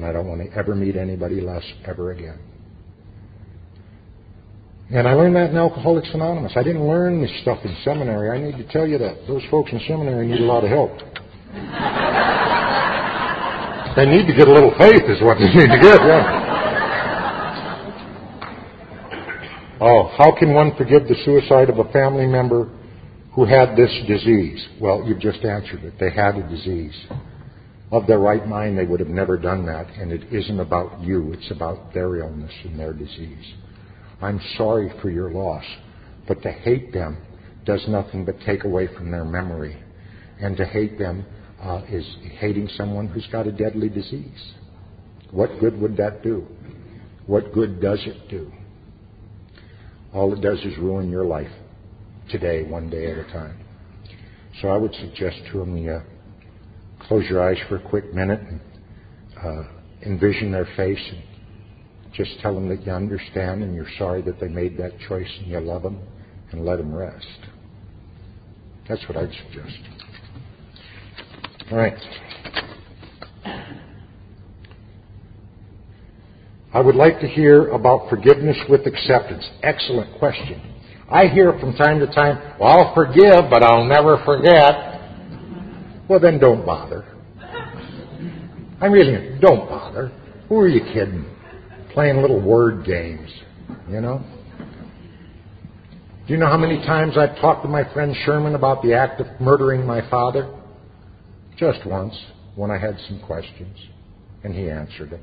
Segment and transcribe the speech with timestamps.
[0.00, 2.38] and I don't want to ever meet anybody less ever again.
[4.88, 6.52] And I learned that in Alcoholics Anonymous.
[6.56, 8.30] I didn't learn this stuff in seminary.
[8.30, 9.26] I need to tell you that.
[9.28, 10.92] Those folks in seminary need a lot of help.
[13.94, 16.46] they need to get a little faith, is what they need to get, yeah.
[19.82, 22.70] Oh, how can one forgive the suicide of a family member
[23.34, 24.66] who had this disease?
[24.80, 25.98] Well, you've just answered it.
[26.00, 26.94] They had a disease.
[27.92, 31.32] Of their right mind, they would have never done that, and it isn't about you.
[31.32, 33.54] It's about their illness and their disease.
[34.22, 35.64] I'm sorry for your loss,
[36.28, 37.18] but to hate them
[37.64, 39.76] does nothing but take away from their memory.
[40.40, 41.26] And to hate them
[41.60, 42.06] uh, is
[42.38, 44.52] hating someone who's got a deadly disease.
[45.32, 46.46] What good would that do?
[47.26, 48.52] What good does it do?
[50.14, 51.50] All it does is ruin your life
[52.30, 53.58] today, one day at a time.
[54.60, 56.02] So I would suggest to them you uh,
[57.08, 58.60] close your eyes for a quick minute and
[59.42, 59.62] uh,
[60.06, 61.22] envision their face and
[62.12, 65.48] just tell them that you understand and you're sorry that they made that choice and
[65.48, 66.00] you love them
[66.52, 67.26] and let them rest.
[68.88, 69.78] That's what I'd suggest.
[71.70, 71.94] All right.
[76.72, 79.48] I would like to hear about forgiveness with acceptance.
[79.62, 80.76] Excellent question.
[81.10, 84.89] I hear from time to time, well, I'll forgive, but I'll never forget.
[86.10, 87.04] Well, then don't bother.
[88.80, 90.10] I'm really don't bother.
[90.48, 91.24] Who are you kidding?
[91.92, 93.30] Playing little word games,
[93.88, 94.20] you know?
[96.26, 99.20] Do you know how many times I've talked to my friend Sherman about the act
[99.20, 100.52] of murdering my father?
[101.56, 102.16] Just once,
[102.56, 103.78] when I had some questions,
[104.42, 105.20] and he answered it.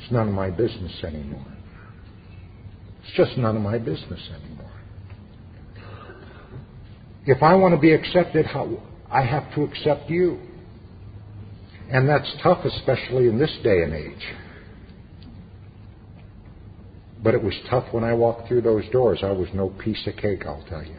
[0.00, 1.46] It's none of my business anymore.
[3.02, 4.47] It's just none of my business anymore.
[7.28, 8.46] If I want to be accepted,
[9.10, 10.38] I have to accept you.
[11.90, 14.34] And that's tough, especially in this day and age.
[17.22, 19.18] But it was tough when I walked through those doors.
[19.22, 20.96] I was no piece of cake, I'll tell you.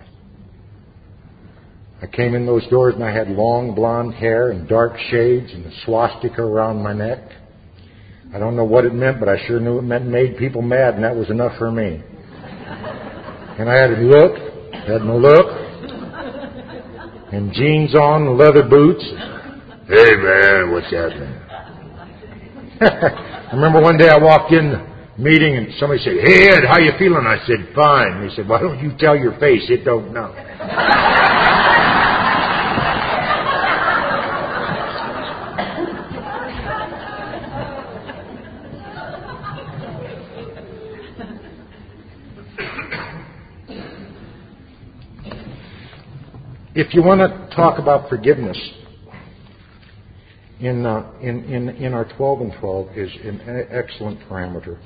[2.00, 5.66] I came in those doors and I had long blonde hair and dark shades and
[5.66, 7.23] a swastika around my neck.
[8.35, 10.94] I don't know what it meant, but I sure knew it meant made people mad,
[10.94, 12.03] and that was enough for me.
[13.57, 14.38] And I had a look,
[14.85, 15.59] had no look,
[17.31, 19.03] and jeans on, leather boots.
[19.88, 21.35] Hey man, what's happening?
[22.81, 26.79] I remember one day I walked in the meeting and somebody said, "Hey Ed, how
[26.79, 29.63] you feeling?" I said, "Fine." And he said, "Why don't you tell your face?
[29.69, 30.34] It don't know."
[46.79, 48.57] If you want to talk about forgiveness,
[50.62, 54.79] in, uh, in, in, in our 12 and 12 is an excellent parameter.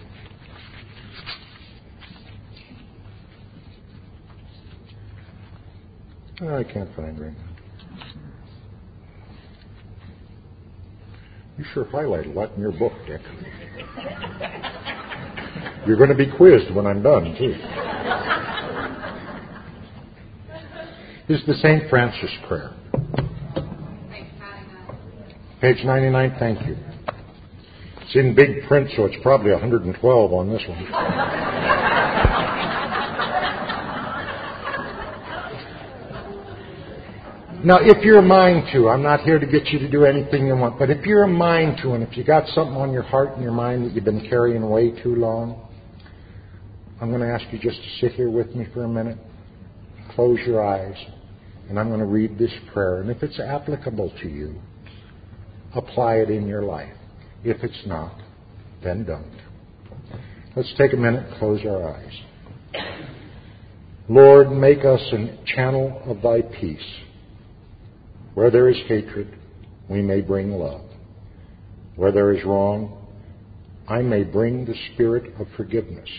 [6.42, 7.44] Oh, I can't find right now.
[11.60, 13.22] You sure highlight a lot in your book, Dick.
[15.86, 17.93] You're going to be quizzed when I'm done, too.
[21.30, 21.90] Is the St.
[21.90, 22.72] Francis prayer.
[25.62, 26.76] Page 99, thank you.
[28.02, 30.84] It's in big print, so it's probably 112 on this one.
[37.66, 40.48] Now, if you're a mind to, I'm not here to get you to do anything
[40.48, 43.04] you want, but if you're a mind to, and if you got something on your
[43.04, 45.66] heart and your mind that you've been carrying way too long,
[47.00, 49.18] I'm going to ask you just to sit here with me for a minute.
[50.16, 50.96] Close your eyes.
[51.70, 53.02] And I'm going to read this prayer.
[53.02, 54.56] And if it's applicable to you,
[55.74, 56.94] apply it in your life.
[57.44, 58.16] If it's not,
[58.84, 59.42] then don't.
[60.56, 62.14] Let's take a minute and close our eyes.
[64.10, 66.80] Lord, make us a channel of thy peace.
[68.34, 69.34] Where there is hatred,
[69.90, 70.82] we may bring love.
[71.96, 72.98] Where there is wrong,
[73.88, 76.10] I may bring the spirit of forgiveness.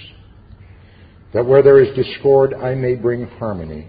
[1.35, 3.89] That where there is discord, I may bring harmony.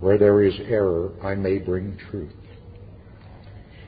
[0.00, 2.34] Where there is error, I may bring truth.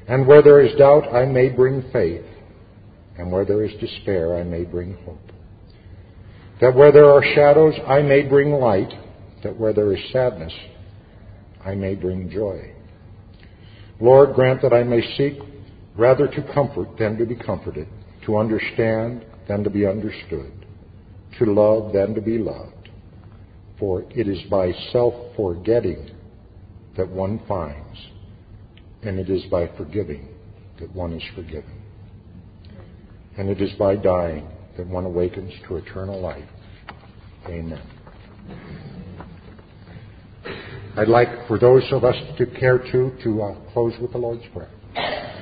[0.09, 2.25] And where there is doubt, I may bring faith.
[3.19, 5.19] And where there is despair, I may bring hope.
[6.61, 8.93] That where there are shadows, I may bring light.
[9.43, 10.53] That where there is sadness,
[11.65, 12.73] I may bring joy.
[14.01, 15.39] Lord, grant that I may seek
[15.97, 17.89] rather to comfort than to be comforted,
[18.27, 20.53] to understand than to be understood,
[21.39, 22.81] to love than to be loved
[23.81, 26.11] for it is by self forgetting
[26.97, 27.99] that one finds,
[29.03, 30.29] and it is by forgiving
[30.79, 31.83] that one is forgiven.
[33.39, 34.47] And it is by dying
[34.77, 36.49] that one awakens to eternal life.
[37.47, 37.83] Amen.
[40.97, 44.45] I'd like for those of us to care to to uh, close with the Lord's
[44.53, 45.40] Prayer.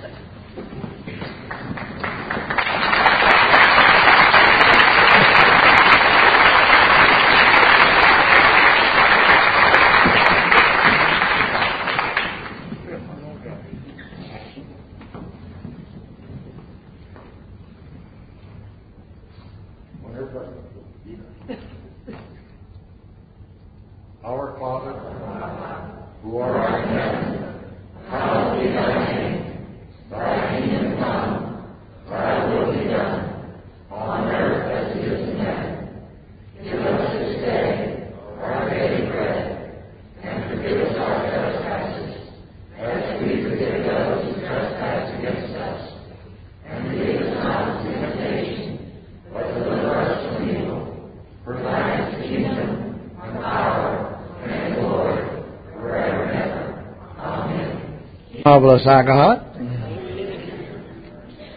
[58.45, 59.45] Marvelous alcohol.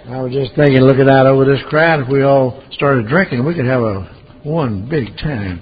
[0.09, 3.53] I was just thinking, looking out over this crowd, if we all started drinking, we
[3.53, 4.01] could have a
[4.43, 5.61] one big time.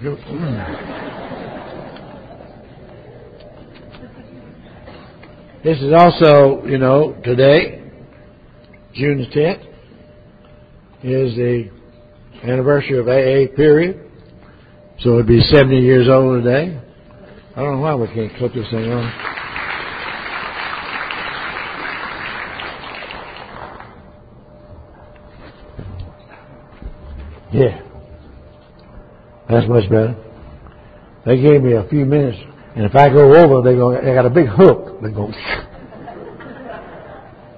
[5.63, 7.91] This is also, you know, today,
[8.95, 9.65] June the 10th,
[11.03, 11.69] is the
[12.43, 14.09] anniversary of AA period.
[15.01, 16.79] So it'd be 70 years old today.
[17.55, 19.29] I don't know why we can't clip this thing on.
[27.51, 27.81] Yeah.
[29.49, 30.15] That's much better.
[31.25, 32.37] They gave me a few minutes,
[32.75, 33.99] and if I go over, they go.
[33.99, 35.01] They got a big hook.
[35.01, 35.27] They go.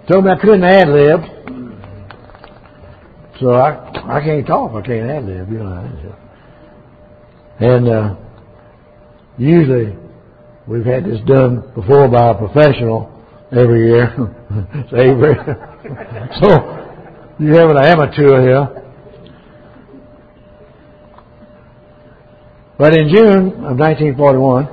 [0.09, 1.19] Told me I couldn't ad lib,
[3.39, 4.71] so I I can't talk.
[4.71, 5.51] I can't ad lib.
[5.51, 6.15] You know.
[7.59, 8.15] And uh,
[9.38, 9.95] usually
[10.67, 13.11] we've had this done before by a professional
[13.51, 14.15] every year.
[16.41, 16.49] so
[17.38, 18.81] you have an amateur here.
[22.81, 24.65] But in June of 1941,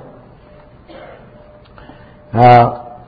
[2.33, 3.01] uh,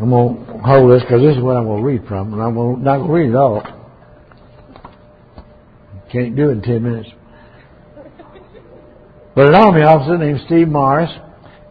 [0.00, 2.42] I'm going to hold this because this is what I'm going to read from, and
[2.42, 3.62] I'm not going to read it all.
[6.10, 7.10] Can't do it in 10 minutes.
[9.36, 11.12] But an Army officer named Steve Morris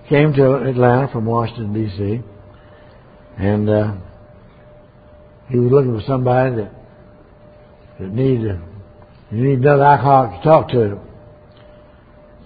[0.08, 2.22] came to Atlanta from Washington, D.C.,
[3.40, 3.94] and uh,
[5.50, 6.72] he was looking for somebody that,
[8.00, 8.62] that needed
[9.32, 11.00] you need another alcoholic to talk to.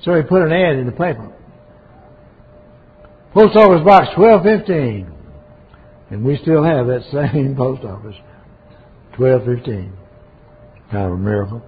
[0.04, 1.32] So he put an ad in the paper.
[3.34, 5.14] Post office box 1215.
[6.10, 8.16] And we still have that same post office.
[9.18, 9.94] 1215.
[10.92, 11.62] Kind of a miracle.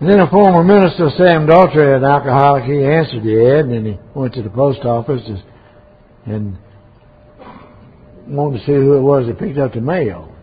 [0.00, 3.84] And then a former minister, Sam Daltrey, an alcoholic, he answered the ad and then
[3.92, 5.22] he went to the post office
[6.26, 6.58] and
[8.26, 10.35] wanted to see who it was that picked up the mail.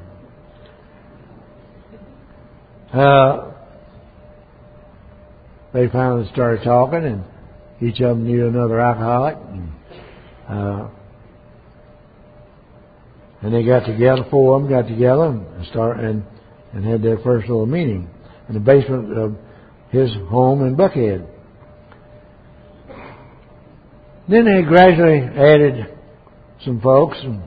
[2.93, 3.51] Uh,
[5.73, 7.23] they finally started talking, and
[7.81, 9.37] each of them knew another alcoholic.
[9.37, 9.71] And,
[10.47, 10.87] uh,
[13.41, 16.23] and they got together, four of them got together and start and
[16.73, 18.09] and had their first little meeting
[18.47, 19.35] in the basement of
[19.89, 21.27] his home in Buckhead.
[24.27, 25.95] Then they gradually added
[26.65, 27.43] some folks, and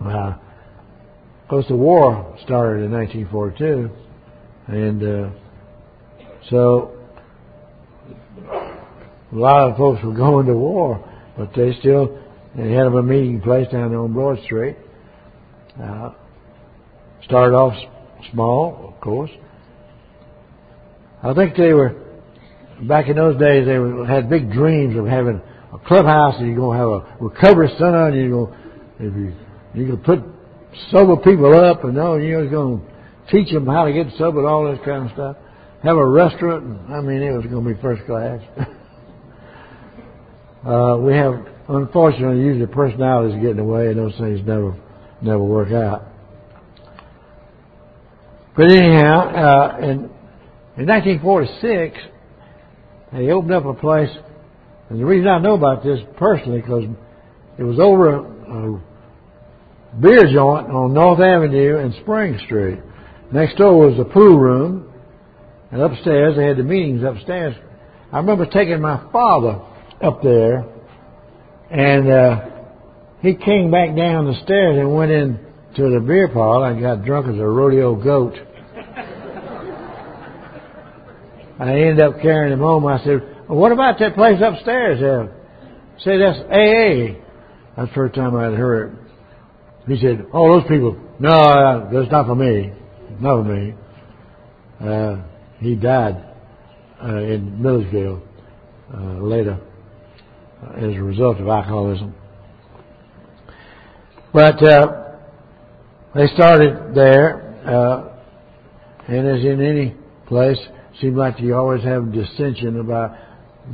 [0.00, 0.34] uh,
[1.42, 3.90] of course the war started in 1942.
[4.68, 5.30] And uh,
[6.50, 6.96] so
[9.32, 12.18] a lot of folks were going to war, but they still
[12.56, 14.76] they had a meeting place down there on Broad Street.
[15.82, 16.10] Uh,
[17.24, 17.72] started off
[18.30, 19.30] small, of course.
[21.22, 21.96] I think they were
[22.82, 23.66] back in those days.
[23.66, 25.40] They were, had big dreams of having
[25.72, 28.62] a clubhouse, and you're gonna have a recovery center, and you're gonna
[29.00, 29.34] if you
[29.74, 30.22] you put
[30.90, 32.91] sober people up, and no, you're going to
[33.30, 35.36] teach them how to get sober and all this kind of stuff.
[35.82, 36.64] Have a restaurant.
[36.64, 38.40] And, I mean, it was going to be first class.
[40.66, 44.76] uh, we have, unfortunately, usually personalities get in the way, and those things never,
[45.20, 46.06] never work out.
[48.56, 50.10] But anyhow, uh, in,
[50.76, 51.98] in 1946,
[53.12, 54.10] they opened up a place,
[54.88, 56.84] and the reason I know about this personally, because
[57.58, 58.80] it was over a, a
[60.00, 62.78] beer joint on North Avenue and Spring Street.
[63.32, 64.92] Next door was the pool room,
[65.70, 67.54] and upstairs they had the meetings upstairs.
[68.12, 69.62] I remember taking my father
[70.02, 70.66] up there
[71.72, 72.40] And uh,
[73.22, 75.40] he came back down the stairs and went in
[75.76, 78.34] to the beer parlor and got drunk as a rodeo goat.
[81.58, 82.86] I ended up carrying him home.
[82.86, 85.28] I said, well, "What about that place upstairs?" Uh,
[86.04, 87.16] say that's AA.
[87.76, 88.98] That's the first time I'd heard it.
[89.88, 90.98] He said, "Oh, those people.
[91.18, 92.72] No, that's not for me.
[93.22, 93.74] Not for me."
[94.80, 95.22] Uh,
[95.60, 96.16] he died
[97.00, 98.20] uh, in Milledgeville
[98.92, 99.60] uh, later
[100.60, 102.14] uh, as a result of alcoholism.
[104.32, 105.16] But uh,
[106.16, 107.38] they started there,
[109.06, 109.94] and as in any
[110.26, 110.58] place,
[111.00, 113.16] seemed like you always have dissension about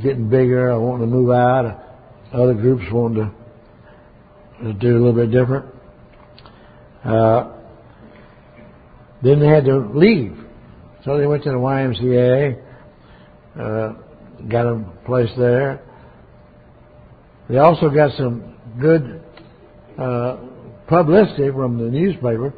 [0.02, 1.84] getting bigger or wanting to move out.
[2.34, 3.32] Other groups wanting
[4.60, 5.66] to, to do a little bit different.
[7.02, 7.57] Uh,
[9.22, 10.36] then they had to leave.
[11.04, 12.62] So they went to the YMCA,
[13.58, 13.92] uh,
[14.48, 15.82] got a place there.
[17.48, 19.22] They also got some good
[19.98, 20.36] uh,
[20.86, 22.52] publicity from the newspaper.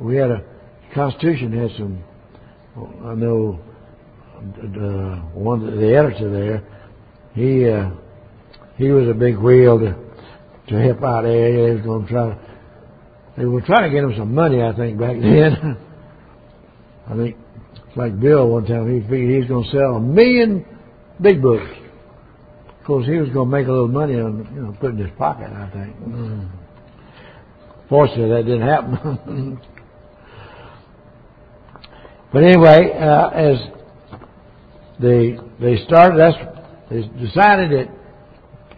[0.00, 0.44] We had a
[0.94, 2.02] Constitution had some.
[3.04, 3.60] I know
[4.38, 6.62] uh, one the editor there.
[7.34, 7.90] He uh,
[8.76, 9.94] he was a big wheel to
[10.68, 11.22] to help out.
[11.22, 12.28] They was going to try.
[12.30, 12.47] To,
[13.38, 15.76] they were trying to get him some money, I think, back then.
[17.08, 17.36] I think
[17.86, 18.92] it's like Bill one time.
[18.92, 20.66] He figured he was going to sell a million
[21.20, 21.70] big books.
[22.80, 25.06] Of course, he was going to make a little money on you know putting in
[25.06, 25.50] his pocket.
[25.52, 25.96] I think.
[26.00, 26.50] Mm.
[27.88, 29.60] Fortunately, that didn't happen.
[32.32, 33.56] but anyway, uh, as
[35.00, 36.36] they they started, that's
[36.90, 37.88] they decided that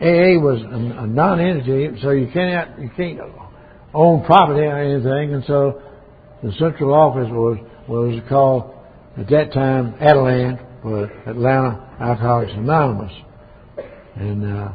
[0.01, 3.21] AA was a, a non-entity, so you can't you can't
[3.95, 5.83] own property or anything, and so
[6.43, 8.75] the central office was was called
[9.19, 13.13] at that time Adelan, or Atlanta Alcoholics Anonymous,
[14.17, 14.73] and uh,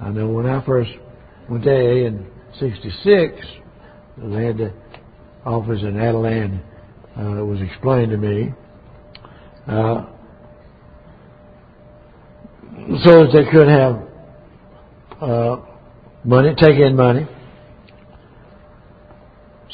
[0.00, 0.90] I know when I first
[1.48, 2.26] went AA in
[2.58, 3.46] 66,
[4.18, 4.72] they had the
[5.44, 6.62] office in Adelan.
[7.18, 8.54] Uh, it was explained to me.
[9.66, 10.06] Uh,
[13.04, 14.08] so that they could have
[15.20, 15.56] uh,
[16.24, 17.26] money, take in money.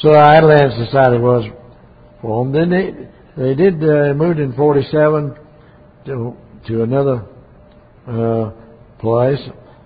[0.01, 1.49] So the Adelan Society was
[2.21, 2.53] formed.
[2.53, 2.91] Then they
[3.35, 5.35] they did uh, moved in '47
[6.05, 6.37] to
[6.67, 7.25] to another
[8.07, 8.51] uh,
[8.99, 9.41] place,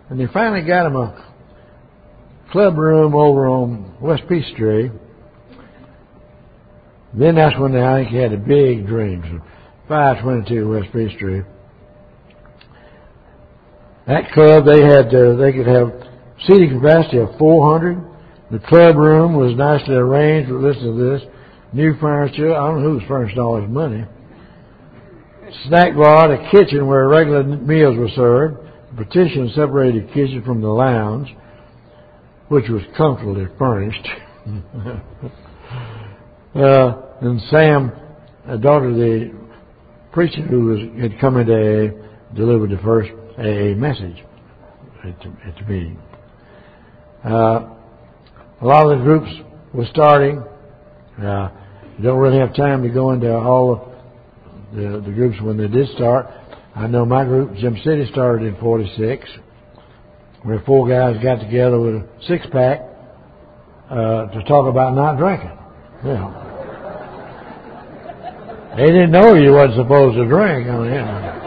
[0.10, 1.32] and they finally got them a
[2.52, 4.90] club room over on West Peachtree.
[7.14, 9.26] Then that's when they, I think, he had a big dreams.
[9.88, 11.42] 522 West Peachtree.
[14.08, 15.92] That club, they had, uh, they could have
[16.48, 18.11] seating capacity of 400.
[18.52, 20.52] The club room was nicely arranged.
[20.52, 21.22] Listen to this.
[21.74, 22.54] New furniture.
[22.54, 24.04] I don't know who's furnished all his money.
[25.68, 28.58] Snack bar, a kitchen where regular meals were served.
[28.92, 31.34] A partition separated the kitchen from the lounge
[32.50, 34.06] which was comfortably furnished.
[36.56, 36.92] uh,
[37.22, 37.94] and Sam,
[38.46, 39.32] a daughter of the
[40.12, 44.22] preacher who was, had come into AA, delivered the first AA message
[45.06, 45.98] at the, at the meeting.
[47.24, 47.70] Uh,
[48.62, 49.32] a lot of the groups
[49.74, 50.44] were starting.
[51.20, 51.50] Uh,
[51.98, 55.68] you don't really have time to go into all of the, the groups when they
[55.68, 56.28] did start.
[56.76, 59.30] I know my group, Jim City, started in 46
[60.44, 62.82] where four guys got together with a six pack
[63.90, 65.52] uh, to talk about not drinking.
[66.04, 66.48] Yeah.
[68.78, 70.68] They didn't know you wasn't supposed to drink.
[70.68, 71.42] I mean.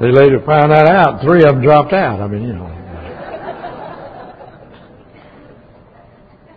[0.00, 1.20] They later found that out.
[1.22, 2.20] Three of them dropped out.
[2.20, 2.77] I mean, you know.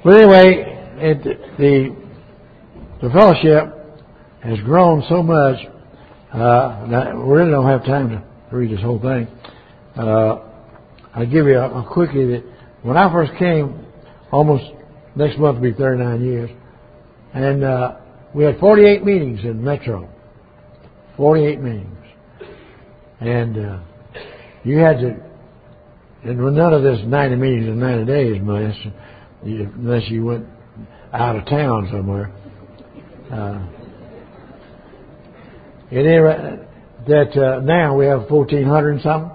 [0.03, 0.65] But anyway,
[0.97, 1.23] it,
[1.57, 1.95] the
[3.01, 3.73] the fellowship
[4.43, 5.57] has grown so much.
[6.33, 8.23] Uh, we really don't have time to
[8.55, 9.27] read this whole thing.
[9.95, 10.39] Uh,
[11.13, 12.43] I'll give you a, a quickie that
[12.83, 13.85] when I first came,
[14.31, 14.63] almost
[15.15, 16.49] next month will be 39 years,
[17.33, 17.95] and uh,
[18.33, 20.09] we had 48 meetings in Metro.
[21.17, 21.97] 48 meetings.
[23.19, 23.79] And uh,
[24.63, 25.15] you had to,
[26.23, 28.91] and none of this 90 meetings in 90 days, you,
[29.43, 30.45] unless you went
[31.13, 32.31] out of town somewhere.
[33.31, 33.67] Uh,
[35.91, 36.67] and
[37.07, 39.31] that uh, now we have 1,400 and something.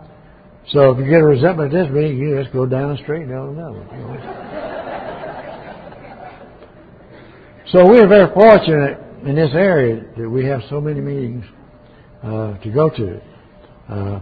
[0.73, 3.23] So if you get a resentment at this meeting, you just go down the street
[3.23, 3.75] and go know.
[7.73, 11.45] so we're very fortunate in this area that we have so many meetings
[12.23, 13.21] uh, to go to.
[13.89, 14.21] Uh,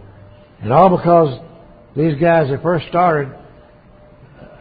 [0.61, 1.41] and all because
[1.97, 3.33] these guys that first started,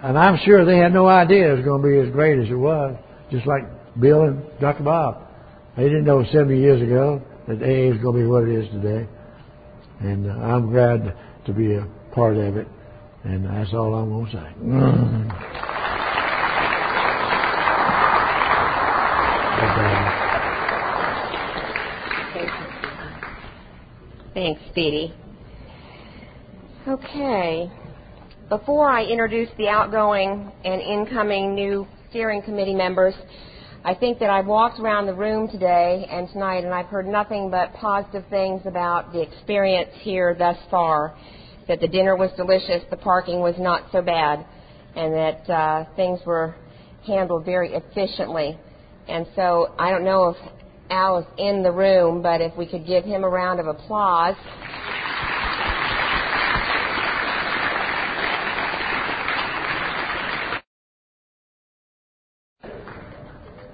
[0.03, 2.49] and I'm sure they had no idea it was going to be as great as
[2.49, 2.95] it was,
[3.31, 3.63] just like
[3.99, 4.83] Bill and Dr.
[4.83, 5.21] Bob.
[5.77, 8.69] They didn't know 70 years ago that AA is going to be what it is
[8.71, 9.07] today.
[10.01, 12.67] And uh, I'm glad to be a part of it,
[13.23, 14.53] and that's all I'm going to say.
[24.33, 25.13] Thanks, Speedy.
[26.87, 27.71] Okay.
[28.59, 33.15] Before I introduce the outgoing and incoming new steering committee members,
[33.83, 37.49] I think that I've walked around the room today and tonight and I've heard nothing
[37.49, 41.17] but positive things about the experience here thus far.
[41.67, 44.45] That the dinner was delicious, the parking was not so bad,
[44.95, 46.53] and that uh, things were
[47.07, 48.55] handled very efficiently.
[49.07, 50.37] And so I don't know if
[50.91, 54.35] Al is in the room, but if we could give him a round of applause.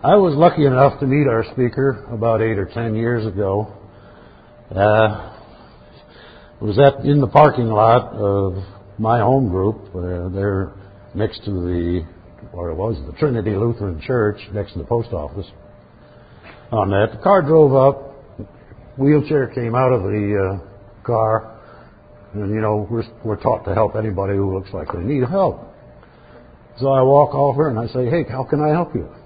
[0.01, 3.68] I was lucky enough to meet our speaker about eight or ten years ago.
[4.74, 5.36] Uh,
[6.62, 8.63] it was at in the parking lot of
[8.98, 9.94] my home group.
[9.94, 10.72] Uh, they're
[11.13, 12.08] next to the,
[12.53, 15.48] or it was the Trinity Lutheran Church, next to the post office.
[16.72, 18.15] On that, the car drove up.
[18.98, 21.60] Wheelchair came out of the uh, car,
[22.36, 25.60] and you know we're we're taught to help anybody who looks like they need help.
[26.77, 29.19] So I walk over and I say, "Hey, how can I help you?"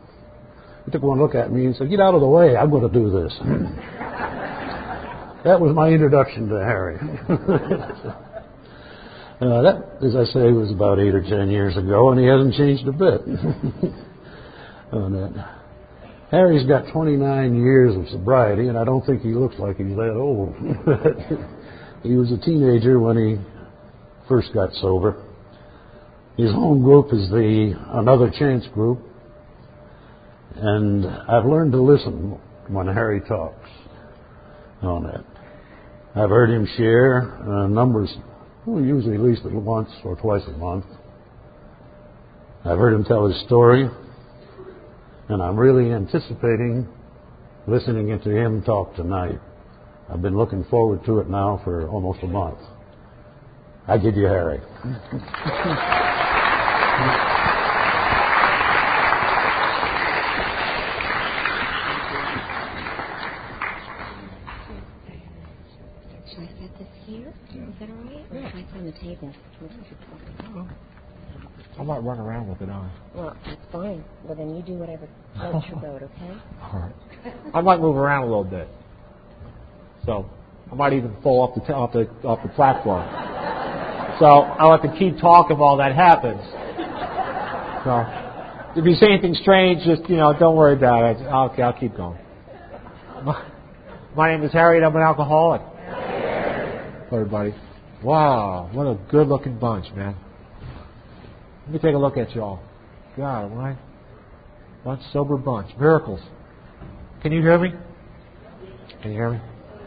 [0.85, 2.87] He took one look at me and said, Get out of the way, I'm going
[2.87, 3.33] to do this.
[5.43, 6.97] that was my introduction to Harry.
[9.41, 12.55] uh, that, as I say, was about eight or ten years ago, and he hasn't
[12.55, 13.21] changed a bit.
[16.33, 20.15] Harry's got 29 years of sobriety, and I don't think he looks like he's that
[20.15, 20.55] old.
[22.03, 23.37] he was a teenager when he
[24.27, 25.23] first got sober.
[26.35, 28.99] His home group is the Another Chance group,
[30.55, 33.69] and I've learned to listen when Harry talks
[34.81, 35.21] on it.
[36.15, 38.13] I've heard him share uh, numbers,
[38.65, 40.85] well, usually at least once or twice a month.
[42.65, 43.89] I've heard him tell his story,
[45.29, 46.87] and I'm really anticipating
[47.67, 49.39] listening to him talk tonight.
[50.09, 52.59] I've been looking forward to it now for almost a month.
[53.87, 54.61] I give you Harry.
[72.03, 72.91] Run around with it on.
[73.15, 74.03] Well, that's fine.
[74.25, 76.37] Well, then you do whatever floats your boat, okay?
[76.61, 77.33] All right.
[77.53, 78.67] I might move around a little bit.
[80.05, 80.29] So
[80.69, 83.07] I might even fall off the t- off the off the platform.
[84.19, 86.41] So I'll have to keep talking while that happens.
[87.85, 91.23] So if you say anything strange, just you know, don't worry about it.
[91.23, 92.19] Okay, I'll keep going.
[93.23, 93.49] My,
[94.13, 94.83] my name is Harriet.
[94.83, 95.61] I'm an alcoholic.
[95.87, 97.55] Hello, everybody.
[98.03, 100.17] Wow, what a good looking bunch, man.
[101.65, 102.59] Let me take a look at y'all.
[103.17, 103.77] God, what
[104.83, 105.69] bunch sober bunch.
[105.77, 106.19] Miracles.
[107.21, 107.71] Can you hear me?
[109.01, 109.39] Can you hear me?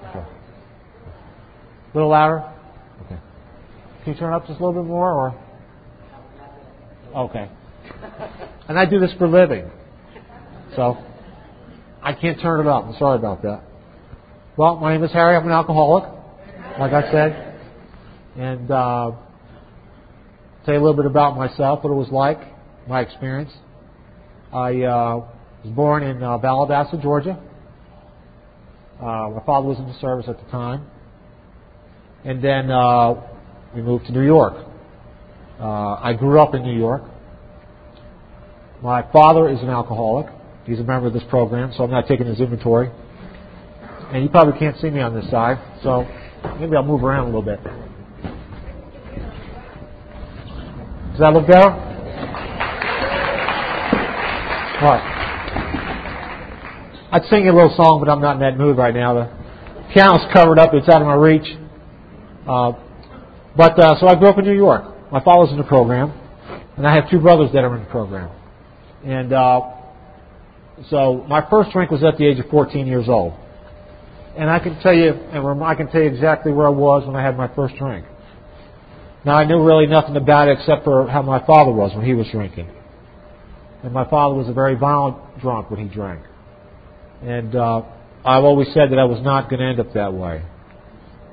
[0.09, 0.19] Okay.
[0.19, 2.51] A little louder?
[3.05, 3.19] Okay.
[4.05, 5.41] Can you turn up just a little bit more or
[7.15, 7.51] Okay.
[8.69, 9.71] And I do this for a living.
[10.75, 10.99] So
[12.03, 12.85] I can't turn it up.
[12.85, 13.63] I'm sorry about that.
[14.57, 15.37] Well, my name is Harry.
[15.37, 16.05] I'm an alcoholic.
[16.79, 17.61] Like I said,
[18.37, 19.13] and uh,
[20.67, 22.41] tell you a little bit about myself, what it was like,
[22.89, 23.53] my experience.
[24.53, 25.25] I uh,
[25.65, 27.41] was born in uh, Valdosta, Georgia.
[29.01, 30.87] Uh, my father was in the service at the time,
[32.25, 33.15] and then uh,
[33.77, 34.55] we moved to New York.
[35.61, 37.03] Uh, I grew up in New York.
[38.83, 40.27] My father is an alcoholic.
[40.65, 42.91] He's a member of this program, so I'm not taking his inventory.
[44.13, 46.05] And you probably can't see me on this side, so
[46.59, 47.61] maybe I'll move around a little bit.
[51.17, 51.71] Does that look better?
[54.85, 55.01] Right.
[57.11, 59.15] I'd sing you a little song, but I'm not in that mood right now.
[59.15, 59.31] The
[59.95, 61.49] piano's covered up; it's out of my reach.
[62.47, 62.73] Uh,
[63.57, 64.85] but uh, so I grew up in New York.
[65.11, 66.13] My father's in the program,
[66.77, 68.31] and I have two brothers that are in the program.
[69.03, 69.73] And uh,
[70.91, 73.33] so my first drink was at the age of 14 years old,
[74.37, 77.17] and I can tell you, and I can tell you exactly where I was when
[77.17, 78.05] I had my first drink.
[79.27, 82.15] Now, I knew really nothing about it except for how my father was when he
[82.15, 82.71] was drinking.
[83.83, 86.25] And my father was a very violent drunk when he drank.
[87.23, 87.83] And uh,
[88.25, 90.43] I've always said that I was not going to end up that way.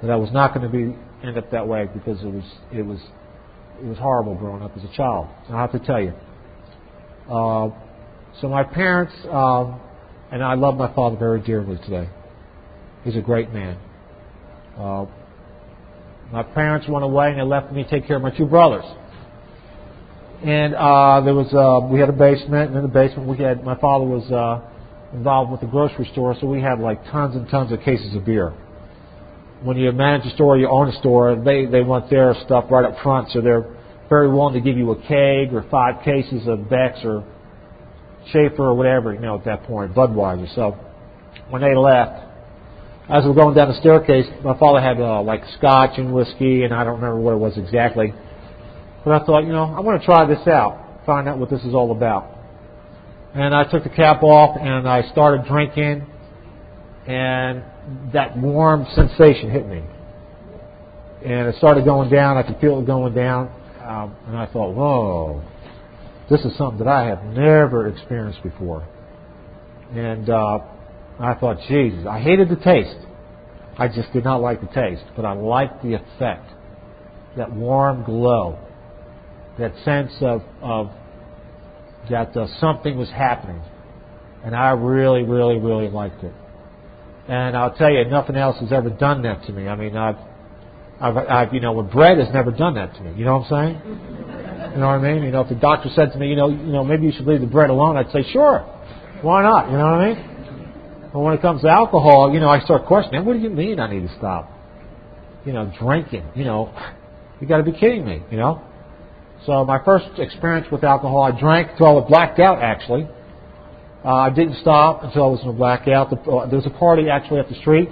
[0.01, 2.81] That I was not going to be end up that way because it was it
[2.81, 2.99] was
[3.79, 5.27] it was horrible growing up as a child.
[5.49, 6.13] I have to tell you.
[7.31, 7.69] Uh,
[8.41, 9.79] so my parents um,
[10.31, 12.09] and I love my father very dearly today.
[13.03, 13.77] He's a great man.
[14.77, 15.05] Uh,
[16.31, 18.85] My parents went away and they left me to take care of my two brothers.
[20.43, 23.63] And uh, there was uh, we had a basement, and in the basement we had
[23.63, 24.59] my father was uh,
[25.15, 28.25] involved with the grocery store, so we had like tons and tons of cases of
[28.25, 28.49] beer.
[29.63, 32.83] When you manage a store, you own a store, they they want their stuff right
[32.83, 33.73] up front, so they're
[34.09, 37.23] very willing to give you a keg or five cases of Beck's or
[38.31, 40.53] Schaefer or whatever, you know, at that point, Budweiser.
[40.55, 40.77] So
[41.49, 42.32] when they left,
[43.09, 46.63] as we were going down the staircase, my father had uh, like scotch and whiskey,
[46.63, 48.13] and I don't remember what it was exactly.
[49.03, 51.61] But I thought, you know, I want to try this out, find out what this
[51.63, 52.29] is all about.
[53.35, 56.07] And I took the cap off and I started drinking,
[57.07, 57.63] and
[58.13, 59.83] that warm sensation hit me.
[61.25, 62.37] And it started going down.
[62.37, 63.47] I could feel it going down.
[63.81, 65.43] Um, and I thought, whoa,
[66.29, 68.87] this is something that I have never experienced before.
[69.93, 70.59] And uh,
[71.19, 72.97] I thought, Jesus, I hated the taste.
[73.77, 76.49] I just did not like the taste, but I liked the effect.
[77.37, 78.59] That warm glow,
[79.57, 80.91] that sense of, of
[82.09, 83.61] that uh, something was happening.
[84.43, 86.33] And I really, really, really liked it.
[87.27, 89.67] And I'll tell you, nothing else has ever done that to me.
[89.67, 90.17] I mean, I've,
[90.99, 93.13] I've, I've, you know, when bread has never done that to me.
[93.17, 94.73] You know what I'm saying?
[94.73, 95.23] You know what I mean?
[95.23, 97.25] You know, if the doctor said to me, you know, you know, maybe you should
[97.25, 98.59] leave the bread alone, I'd say, sure,
[99.21, 99.71] why not?
[99.71, 100.32] You know what I mean?
[101.13, 103.79] But when it comes to alcohol, you know, I start questioning, what do you mean
[103.79, 104.51] I need to stop?
[105.45, 106.25] You know, drinking.
[106.35, 106.73] You know,
[107.39, 108.23] you got to be kidding me.
[108.31, 108.61] You know.
[109.45, 112.63] So my first experience with alcohol, I drank until I was blacked out.
[112.63, 113.07] Actually,
[114.03, 116.09] uh, I didn't stop until I was in a blackout.
[116.09, 117.89] The, uh, there was a party actually up the street,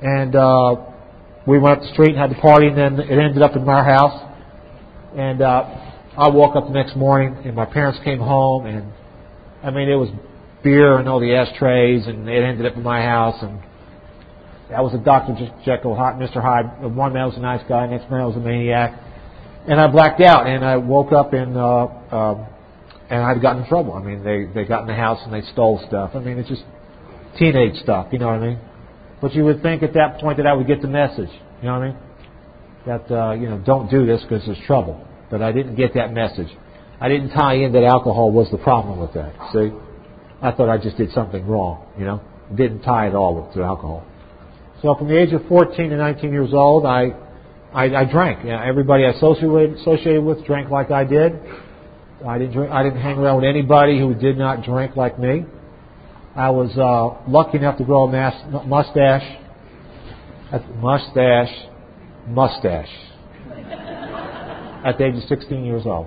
[0.00, 0.76] and uh,
[1.46, 3.68] we went up the street and had the party, and then it ended up in
[3.68, 4.30] our house.
[5.18, 5.64] And uh,
[6.16, 8.90] I woke up the next morning, and my parents came home, and
[9.62, 10.08] I mean it was
[10.64, 13.36] beer and all the ashtrays, and it ended up in my house.
[13.42, 13.60] And
[14.74, 15.34] I was a Dr.
[15.64, 16.42] Jekyll, Mr.
[16.42, 16.82] Hyde.
[16.82, 18.98] One man was a nice guy, next man was a maniac.
[19.68, 22.46] And I blacked out, and I woke up and uh, uh,
[23.08, 23.92] and I'd gotten in trouble.
[23.92, 26.10] I mean, they they got in the house and they stole stuff.
[26.14, 26.64] I mean, it's just
[27.38, 28.08] teenage stuff.
[28.12, 28.58] You know what I mean?
[29.22, 31.30] But you would think at that point that I would get the message.
[31.62, 31.98] You know what I mean?
[32.86, 35.06] That uh, you know, don't do this because there's trouble.
[35.30, 36.48] But I didn't get that message.
[37.00, 39.32] I didn't tie in that alcohol was the problem with that.
[39.52, 39.72] See?
[40.44, 42.20] I thought I just did something wrong, you know.
[42.54, 44.04] Didn't tie it all to alcohol.
[44.82, 47.14] So from the age of 14 to 19 years old, I
[47.72, 48.44] I, I drank.
[48.44, 51.32] You know, everybody I associated, associated with drank like I did.
[52.26, 52.70] I didn't drink.
[52.70, 55.44] I didn't hang around with anybody who did not drink like me.
[56.36, 59.40] I was uh, lucky enough to grow a mas- mustache.
[60.80, 61.66] Mustache,
[62.28, 62.88] mustache.
[64.84, 66.06] At the age of 16 years old.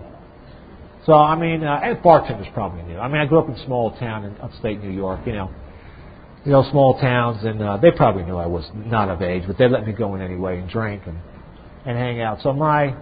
[1.07, 2.97] So I mean, uh, and bartenders probably knew.
[2.97, 5.21] I mean, I grew up in a small town in upstate New York.
[5.25, 5.51] You know,
[6.43, 9.57] you know, small towns, and uh, they probably knew I was not of age, but
[9.57, 11.17] they let me go in anyway and drink and
[11.85, 12.39] and hang out.
[12.43, 12.93] So my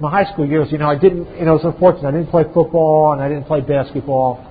[0.00, 2.08] my high school years, you know, I didn't, you know, it was unfortunate.
[2.08, 4.46] I didn't play football and I didn't play basketball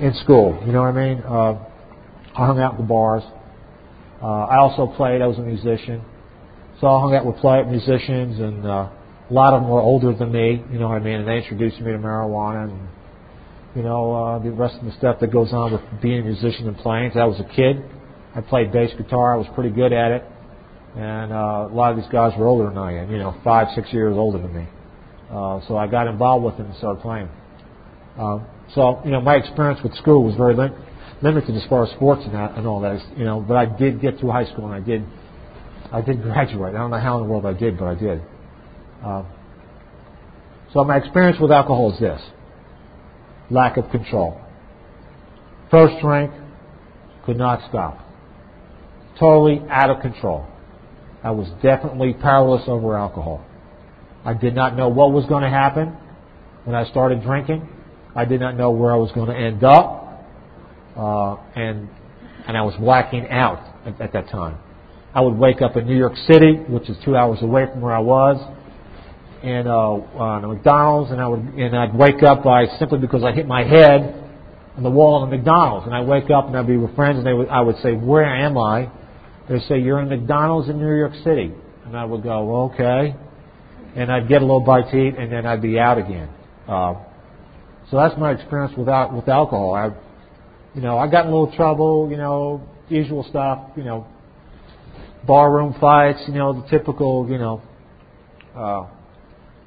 [0.00, 0.60] in school.
[0.66, 1.22] You know what I mean?
[1.24, 1.64] Uh,
[2.34, 3.22] I hung out in the bars.
[4.20, 5.22] Uh, I also played.
[5.22, 6.02] I was a musician,
[6.80, 8.66] so I hung out with play musicians and.
[8.66, 8.88] Uh,
[9.32, 11.38] a lot of them were older than me, you know what I mean, and they
[11.38, 12.88] introduced me to marijuana and
[13.74, 16.68] you know uh, the rest of the stuff that goes on with being a musician
[16.68, 17.12] and playing.
[17.14, 17.82] So I was a kid.
[18.34, 19.32] I played bass guitar.
[19.32, 20.24] I was pretty good at it,
[20.96, 23.10] and uh, a lot of these guys were older than I am.
[23.10, 24.68] You know, five, six years older than me.
[25.30, 27.30] Uh, so I got involved with them and started playing.
[28.18, 30.76] Um, so you know, my experience with school was very lim-
[31.22, 33.00] limited as far as sports and that and all that.
[33.16, 35.02] You know, but I did get through high school and I did,
[35.90, 36.74] I did graduate.
[36.74, 38.20] I don't know how in the world I did, but I did.
[39.04, 39.24] Uh,
[40.72, 42.20] so my experience with alcohol is this
[43.50, 44.40] lack of control.
[45.70, 46.30] First drink,
[47.24, 47.98] could not stop.
[49.18, 50.46] Totally out of control.
[51.22, 53.44] I was definitely powerless over alcohol.
[54.24, 55.96] I did not know what was going to happen
[56.64, 57.68] when I started drinking.
[58.14, 60.26] I did not know where I was going to end up.
[60.96, 61.88] Uh, and,
[62.46, 64.58] and I was blacking out at, at that time.
[65.14, 67.94] I would wake up in New York City, which is two hours away from where
[67.94, 68.36] I was
[69.42, 73.22] in uh, on a McDonald's, and I would and I'd wake up by simply because
[73.24, 74.18] I hit my head
[74.76, 77.18] on the wall of the McDonald's, and I wake up and I'd be with friends,
[77.18, 78.90] and they would I would say, "Where am I?"
[79.48, 81.52] They'd say, "You're in McDonald's in New York City,"
[81.84, 83.14] and I would go, well, "Okay,"
[83.96, 86.28] and I'd get a little bite to eat, and then I'd be out again.
[86.68, 86.94] Uh,
[87.90, 89.74] so that's my experience without with alcohol.
[89.74, 89.90] I,
[90.74, 94.06] you know, I got in a little trouble, you know, usual stuff, you know,
[95.26, 97.62] barroom fights, you know, the typical, you know.
[98.56, 98.86] Uh,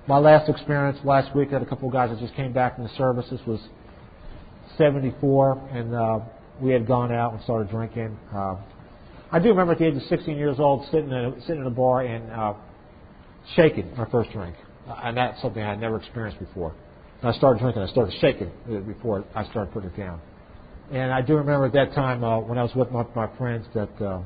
[0.07, 2.75] my last experience last week, I had a couple of guys that just came back
[2.75, 3.25] from the service.
[3.31, 3.59] This was
[4.77, 6.19] 74, and uh,
[6.61, 8.17] we had gone out and started drinking.
[8.33, 8.55] Uh,
[9.31, 11.67] I do remember at the age of 16 years old sitting in a, sitting in
[11.67, 12.53] a bar, and uh,
[13.55, 14.55] shaking my first drink,
[14.87, 16.75] and that's something I had never experienced before.
[17.21, 17.81] And I started drinking.
[17.81, 18.51] I started shaking
[18.85, 20.21] before I started putting it down.
[20.91, 23.65] And I do remember at that time uh, when I was with my, my friends
[23.73, 24.21] that uh,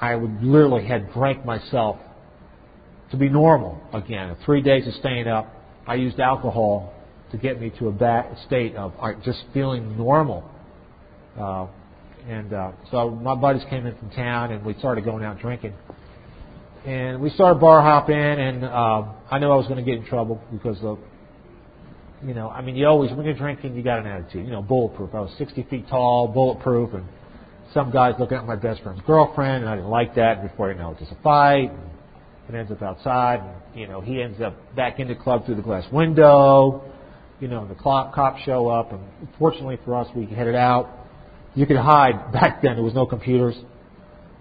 [0.00, 1.96] I would literally had drank myself
[3.10, 4.36] to be normal again.
[4.44, 5.52] Three days of staying up,
[5.86, 6.92] I used alcohol
[7.30, 10.48] to get me to a back state of uh, just feeling normal.
[11.38, 11.66] Uh,
[12.28, 15.74] and uh, so my buddies came in from town, and we started going out drinking.
[16.84, 20.06] And we started bar hopping, and uh, I knew I was going to get in
[20.06, 20.98] trouble because of
[22.24, 24.46] you know, I mean, you always, when you're drinking, you got an attitude.
[24.46, 25.14] You know, bulletproof.
[25.14, 27.04] I was 60 feet tall, bulletproof, and
[27.74, 30.42] some guys looking at my best friend's girlfriend, and I didn't like that.
[30.42, 31.70] Before you know it, there's a fight.
[31.70, 31.90] And
[32.48, 35.56] it ends up outside, and, you know, he ends up back in the club through
[35.56, 36.82] the glass window.
[37.40, 39.00] You know, the cops show up, and
[39.38, 40.90] fortunately for us, we headed out.
[41.54, 42.74] You could hide back then.
[42.74, 43.56] There was no computers.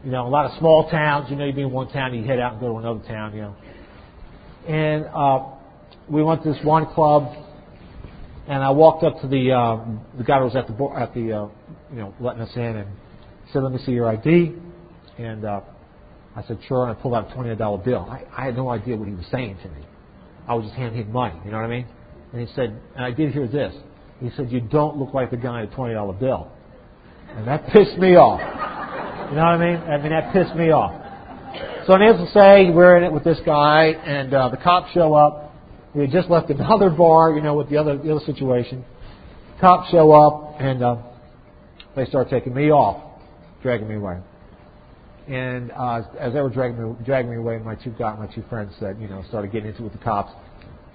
[0.04, 1.30] You know, a lot of small towns.
[1.30, 3.36] You know, you'd be in one town, you head out and go to another town.
[3.36, 3.56] You know,
[4.68, 5.56] and uh,
[6.08, 7.34] we went to this one club
[8.48, 9.86] and I walked up to the uh,
[10.18, 11.48] the guy who was at the at the uh,
[11.92, 12.88] you know letting us in and
[13.52, 14.54] said, "Let me see your ID."
[15.18, 15.62] And uh,
[16.36, 18.08] I said, "Sure." And I pulled out a twenty dollar bill.
[18.10, 19.86] I, I had no idea what he was saying to me.
[20.48, 21.40] I was just handing him money.
[21.46, 21.88] You know what I mean?
[22.34, 23.74] And he said, and I did hear this.
[24.20, 26.52] He said, "You don't look like the guy in a twenty dollar bill,"
[27.30, 28.40] and that pissed me off.
[29.30, 29.78] You know what I mean?
[29.78, 31.02] I mean that pissed me off.
[31.88, 35.14] So needless to say, we're in it with this guy, and uh, the cops show
[35.14, 35.46] up
[35.96, 38.86] we had just left another bar, you know, with the other the other situation.
[39.60, 40.98] Cops show up and uh,
[41.96, 43.20] they start taking me off,
[43.64, 44.20] dragging me away.
[45.28, 48.44] And uh, as they were dragging me dragging me away, my two got my two
[48.50, 50.32] friends said, you know, started getting into it with the cops.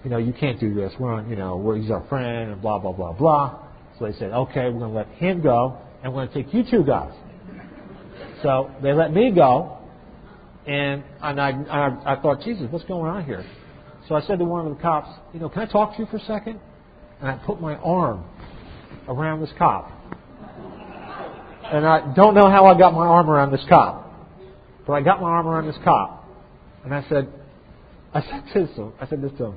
[0.04, 0.92] You know, you can't do this.
[0.98, 3.66] We're on, you know, we're, he's our friend, and blah blah blah blah.
[3.98, 6.54] So they said, okay, we're going to let him go, and we're going to take
[6.54, 7.12] you two guys.
[8.42, 9.78] So they let me go,
[10.66, 13.44] and and I I, I thought, Jesus, what's going on here?
[14.08, 16.06] So I said to one of the cops, you know, can I talk to you
[16.06, 16.58] for a second?
[17.20, 18.24] And I put my arm
[19.08, 19.90] around this cop.
[21.64, 24.09] And I don't know how I got my arm around this cop,
[24.86, 26.28] but I got my arm around this cop.
[26.84, 27.28] And I said,
[28.12, 28.20] I
[28.52, 29.54] said this to him, I said this to him.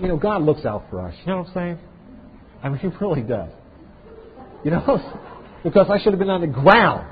[0.00, 1.14] You know, God looks out for us.
[1.20, 1.78] You know what I'm saying?
[2.62, 3.50] I mean, He really does.
[4.64, 5.00] You know,
[5.64, 7.06] because I should have been on the ground.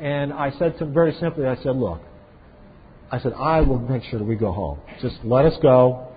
[0.00, 2.00] And I said to him very simply, I said, look,
[3.10, 4.78] I said, I will make sure that we go home.
[5.02, 6.08] Just let us go.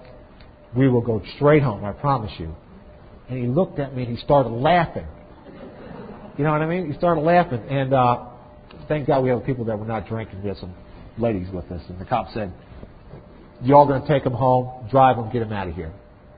[0.75, 2.55] We will go straight home, I promise you.
[3.29, 5.07] And he looked at me and he started laughing.
[6.37, 6.91] You know what I mean?
[6.91, 7.61] He started laughing.
[7.69, 8.25] And uh,
[8.88, 10.41] thank God we have people that were not drinking.
[10.41, 10.74] We had some
[11.17, 11.82] ladies with us.
[11.89, 12.54] And the cop said,
[13.62, 15.93] Y'all going to take them home, drive them, get them out of here.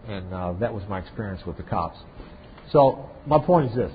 [0.07, 1.97] And uh, that was my experience with the cops.
[2.71, 3.91] So my point is this.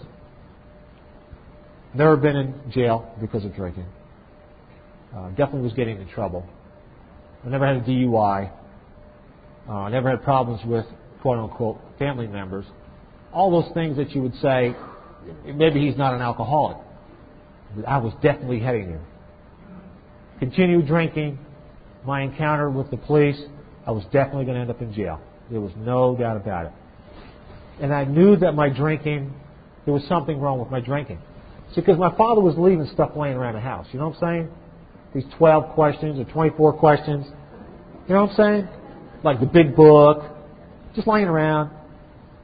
[1.94, 3.86] Never been in jail because of drinking.
[5.14, 6.46] Uh, definitely was getting in trouble.
[7.44, 8.50] I never had a DUI.
[9.68, 10.86] Uh, I never had problems with
[11.22, 12.64] quote unquote family members.
[13.32, 14.74] All those things that you would say,
[15.44, 16.78] maybe he's not an alcoholic.
[17.86, 19.06] I was definitely heading there.
[20.38, 21.38] Continued drinking,
[22.04, 23.40] my encounter with the police,
[23.86, 25.20] I was definitely going to end up in jail.
[25.50, 26.72] There was no doubt about it.
[27.80, 29.32] And I knew that my drinking,
[29.84, 31.18] there was something wrong with my drinking.
[31.74, 33.86] See, because my father was leaving stuff laying around the house.
[33.92, 34.48] You know what I'm saying?
[35.14, 37.26] these 12 questions or 24 questions.
[38.08, 38.68] You know what I'm saying?
[39.22, 40.22] Like the big book,
[40.94, 41.70] just laying around.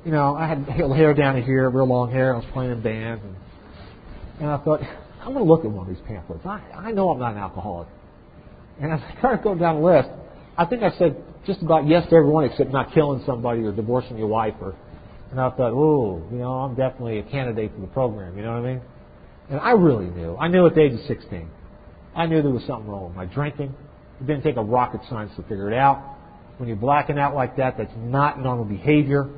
[0.05, 2.35] You know, I had hair down to here, real long hair.
[2.35, 3.37] I was playing in bands, and,
[4.41, 4.81] and I thought,
[5.27, 6.47] I'm going to look at one of these pamphlets.
[6.47, 7.89] I, I know I'm not an alcoholic.
[8.81, 10.09] And as I started going down the list,
[10.57, 14.17] I think I said just about yes to everyone except not killing somebody or divorcing
[14.19, 14.55] your wife.
[14.61, 14.77] Or,
[15.33, 18.37] and I thought, oh, you know, I'm definitely a candidate for the program.
[18.37, 18.83] You know what I mean?
[19.51, 20.37] And I really knew.
[20.37, 21.51] I knew at the age of 16.
[22.15, 23.75] I knew there was something wrong with my drinking.
[24.21, 26.19] It didn't take a rocket science to figure it out.
[26.59, 29.29] When you're blacking out like that, that's not normal behavior.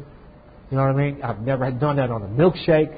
[0.70, 1.22] You know what I mean?
[1.22, 2.94] I've never done that on a milkshake.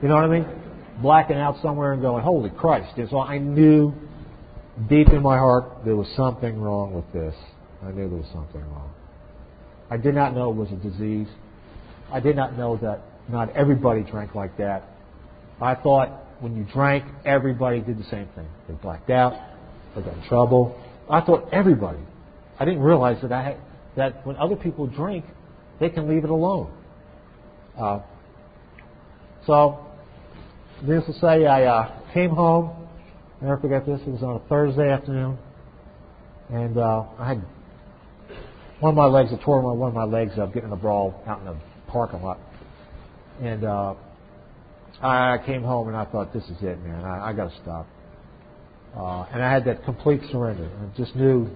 [0.00, 0.65] You know what I mean?
[1.02, 2.96] Blacking out somewhere and going, holy Christ.
[2.96, 3.92] And so I knew
[4.88, 7.34] deep in my heart there was something wrong with this.
[7.82, 8.90] I knew there was something wrong.
[9.90, 11.28] I did not know it was a disease.
[12.12, 14.84] I did not know that not everybody drank like that.
[15.60, 16.08] I thought
[16.40, 18.48] when you drank, everybody did the same thing.
[18.68, 19.34] They blacked out.
[19.94, 20.80] They got in trouble.
[21.08, 21.98] I thought everybody.
[22.58, 23.56] I didn't realize that I had,
[23.96, 25.24] that when other people drink,
[25.80, 26.72] they can leave it alone.
[27.78, 28.00] Uh,
[29.46, 29.85] so,
[30.82, 32.88] needless to say, I uh, came home.
[33.40, 34.00] I never forget this.
[34.06, 35.38] It was on a Thursday afternoon,
[36.50, 37.44] and uh, I had
[38.80, 39.30] one of my legs.
[39.32, 41.56] I tore one of my legs up getting in a brawl out in the
[41.88, 42.38] parking lot,
[43.42, 43.94] and uh,
[45.02, 47.04] I came home and I thought, this is it, man.
[47.04, 47.86] I, I got to stop.
[48.96, 50.70] Uh, and I had that complete surrender.
[50.80, 51.48] I just knew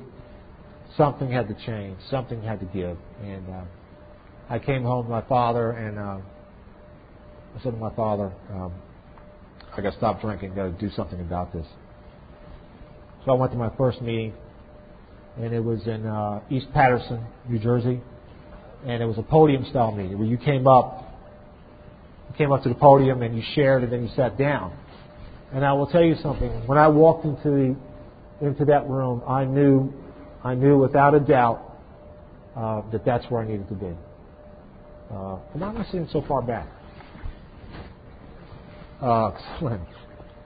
[0.96, 2.98] something had to change, something had to give.
[3.22, 3.64] And uh,
[4.50, 6.18] I came home to my father, and uh,
[7.56, 8.74] I said to my father, um,
[9.76, 11.66] I got to stop drinking, got to do something about this.
[13.24, 14.33] So I went to my first meeting,
[15.37, 18.00] and it was in uh, East Paterson, New Jersey,
[18.87, 21.04] and it was a podium style meeting where you came up,
[22.30, 24.76] you came up to the podium and you shared, and then you sat down.
[25.52, 26.48] And I will tell you something.
[26.66, 27.76] When I walked into the
[28.40, 29.92] into that room, I knew,
[30.42, 31.76] I knew without a doubt
[32.56, 33.92] uh, that that's where I needed to be.
[35.11, 36.68] Uh, and I'm not sitting so far back.
[39.00, 39.32] Uh,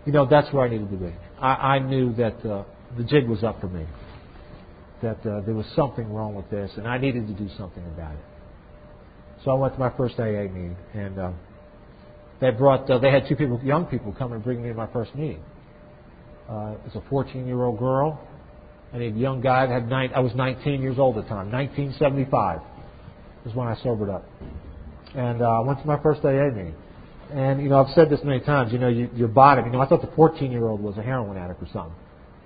[0.07, 1.13] you know, that's where I needed to be.
[1.41, 2.65] I, I knew that uh,
[2.97, 3.87] the jig was up for me.
[5.03, 8.15] That uh, there was something wrong with this, and I needed to do something about
[8.15, 8.25] it.
[9.45, 11.33] So I went to my first AA meeting, and uh,
[12.41, 12.89] they brought.
[12.89, 15.43] Uh, they had two people, young people, come and bring me to my first meeting.
[16.49, 18.21] Uh, it's a 14-year-old girl
[18.93, 20.13] and a young guy that had nine.
[20.15, 21.51] I was 19 years old at the time.
[21.51, 22.61] 1975
[23.45, 24.25] is when I sobered up,
[25.15, 26.75] and uh, I went to my first AA meeting.
[27.33, 28.73] And you know, I've said this many times.
[28.73, 29.63] You know, you, your body.
[29.65, 31.95] You know, I thought the 14-year-old was a heroin addict or something.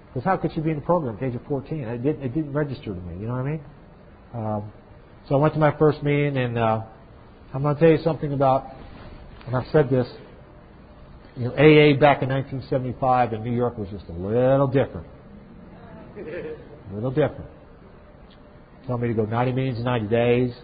[0.08, 1.80] Because how could she be in the program at the age of 14?
[1.80, 2.22] It didn't.
[2.22, 3.20] It didn't register to me.
[3.20, 3.60] You know what I mean?
[4.34, 4.72] Um,
[5.28, 6.80] so I went to my first meeting, and uh,
[7.52, 8.66] I'm going to tell you something about.
[9.46, 10.06] And I've said this.
[11.36, 15.06] You know, AA back in 1975 in New York was just a little different.
[16.16, 17.46] A little different.
[18.88, 20.54] Told me to go 90 meetings in 90 days.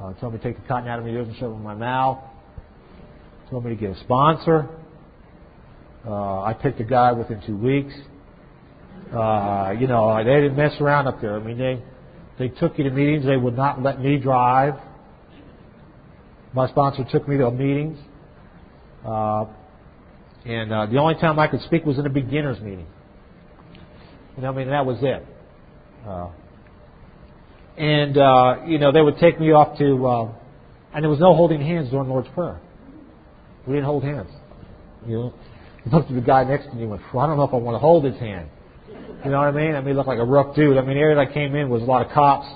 [0.00, 1.62] Uh, told me to take the cotton out of my ears and shove it in
[1.62, 2.18] my mouth.
[3.50, 4.68] Told me to get a sponsor.
[6.04, 7.94] Uh, I picked a guy within two weeks.
[9.12, 11.36] Uh, you know, they didn't mess around up there.
[11.36, 11.80] I mean, they
[12.40, 13.24] they took you to meetings.
[13.24, 14.74] They would not let me drive.
[16.54, 17.98] My sponsor took me to meetings.
[19.06, 19.44] Uh,
[20.44, 22.86] and uh, the only time I could speak was in a beginner's meeting.
[24.36, 25.24] You know, I mean, that was it.
[26.04, 26.30] Uh,
[27.76, 30.32] and uh, you know, they would take me off to, uh,
[30.94, 32.60] and there was no holding hands during Lord's Prayer.
[33.66, 34.30] We didn't hold hands.
[35.06, 35.34] You know,
[35.84, 37.52] you looked at the guy next to you and went, well, I don't know if
[37.52, 38.48] I want to hold his hand.
[39.24, 39.74] You know what I mean?
[39.74, 40.76] I mean, he looked like a rough dude.
[40.78, 42.46] I mean, area that I came in was a lot of cops.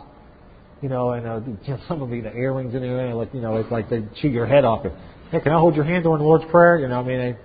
[0.82, 3.40] You know, and uh, you know, some of the, the earrings in there, like you
[3.40, 4.86] know, it's like they chew your head off.
[4.86, 4.92] It.
[5.30, 6.78] Hey, can I hold your hand during the Lord's Prayer?
[6.78, 7.36] You know, I mean, they,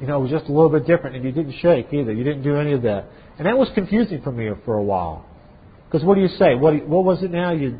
[0.00, 2.12] you know, it was just a little bit different, and you didn't shake either.
[2.12, 3.06] You didn't do any of that,
[3.38, 5.26] and that was confusing for me for a while.
[5.86, 6.54] Because what do you say?
[6.54, 7.52] What what was it now?
[7.52, 7.78] You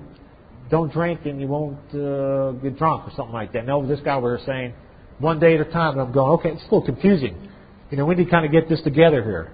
[0.71, 3.67] don't drink and you won't uh, get drunk or something like that.
[3.67, 4.75] No, this guy we were saying
[5.19, 7.51] one day at a time, and I'm going, okay, it's still confusing.
[7.91, 9.53] You know, we need to kind of get this together here.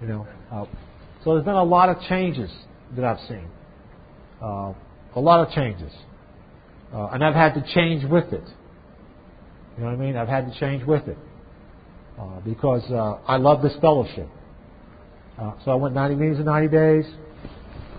[0.00, 0.64] You know, uh,
[1.24, 2.50] so there's been a lot of changes
[2.96, 3.46] that I've seen.
[4.42, 4.72] Uh,
[5.16, 5.92] a lot of changes,
[6.94, 8.44] uh, and I've had to change with it.
[9.76, 10.16] You know what I mean?
[10.16, 11.18] I've had to change with it
[12.18, 14.28] uh, because uh, I love this fellowship.
[15.38, 17.04] Uh, so I went 90 meetings in 90 days,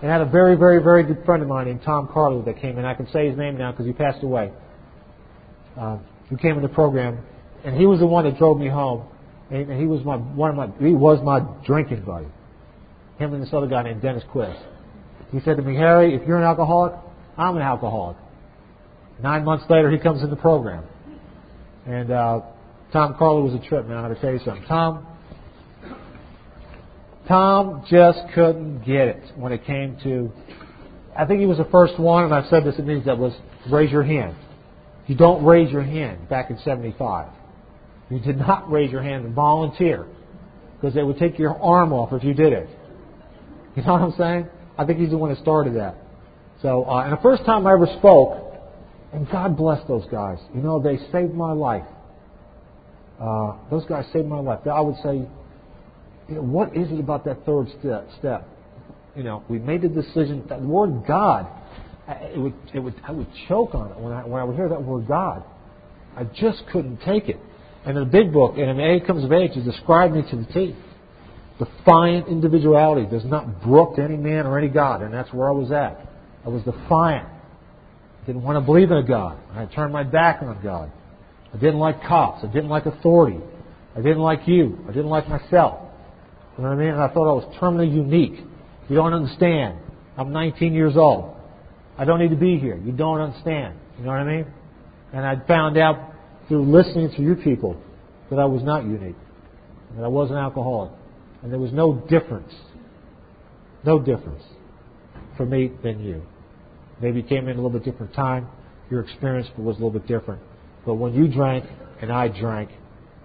[0.00, 2.60] and I had a very, very, very good friend of mine named Tom Carlo that
[2.60, 2.84] came in.
[2.84, 4.52] I can say his name now because he passed away.
[5.78, 5.98] Uh,
[6.28, 7.18] who came in the program,
[7.64, 9.06] and he was the one that drove me home.
[9.50, 12.26] And he was my one of my he was my drinking buddy.
[13.18, 14.54] Him and this other guy named Dennis Quiz.
[15.30, 16.94] He said to me, Harry, if you're an alcoholic,
[17.36, 18.16] I'm an alcoholic.
[19.22, 20.84] Nine months later, he comes in the program,
[21.86, 22.40] and uh,
[22.92, 23.98] Tom Carlo was a trip, man.
[23.98, 24.64] I got to tell you something.
[24.66, 25.06] Tom,
[27.28, 30.30] Tom just couldn't get it when it came to.
[31.16, 32.78] I think he was the first one, and I've said this.
[32.78, 33.32] It means that was
[33.70, 34.34] raise your hand.
[35.06, 37.28] You don't raise your hand back in 75.
[38.10, 40.06] You did not raise your hand and volunteer
[40.74, 42.68] because they would take your arm off if you did it.
[43.74, 44.48] You know what I'm saying?
[44.76, 45.96] I think he's the one that started that.
[46.60, 48.54] So, uh, and the first time I ever spoke,
[49.12, 50.38] and God bless those guys.
[50.54, 51.86] You know, they saved my life.
[53.20, 54.60] Uh, those guys saved my life.
[54.66, 55.26] I would say,
[56.28, 58.08] you know, what is it about that third step?
[58.18, 58.48] step?
[59.16, 60.44] You know, we made the decision.
[60.48, 61.46] That the word God
[62.20, 64.68] it would, it would, I would choke on it when I, when I would hear
[64.68, 65.44] that word God.
[66.16, 67.38] I just couldn't take it.
[67.84, 70.44] And in the big book, in AA Comes of Age, it described me to the
[70.52, 70.76] T.
[71.58, 75.70] Defiant individuality does not brook any man or any God, and that's where I was
[75.70, 76.08] at.
[76.44, 77.28] I was defiant.
[78.22, 79.38] I didn't want to believe in a God.
[79.52, 80.92] I turned my back on God.
[81.52, 82.44] I didn't like cops.
[82.44, 83.38] I didn't like authority.
[83.94, 84.78] I didn't like you.
[84.84, 85.90] I didn't like myself.
[86.56, 86.88] You know what I mean?
[86.88, 88.44] And I thought I was terminally unique.
[88.88, 89.78] You don't understand.
[90.16, 91.36] I'm 19 years old.
[91.98, 92.76] I don't need to be here.
[92.76, 93.78] You don't understand.
[93.98, 94.46] You know what I mean?
[95.12, 96.12] And I found out
[96.48, 97.80] through listening to you people
[98.30, 99.16] that I was not unique.
[99.96, 100.92] That I was an alcoholic.
[101.42, 102.52] And there was no difference.
[103.84, 104.42] No difference
[105.36, 106.22] for me than you.
[107.00, 108.48] Maybe you came in a little bit different time.
[108.90, 110.40] Your experience was a little bit different.
[110.86, 111.64] But when you drank
[112.00, 112.70] and I drank,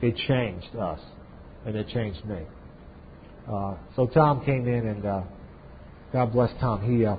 [0.01, 0.99] it changed us.
[1.65, 2.39] And it changed me.
[3.51, 5.21] Uh, so Tom came in and uh,
[6.11, 6.81] God bless Tom.
[6.81, 7.15] He uh,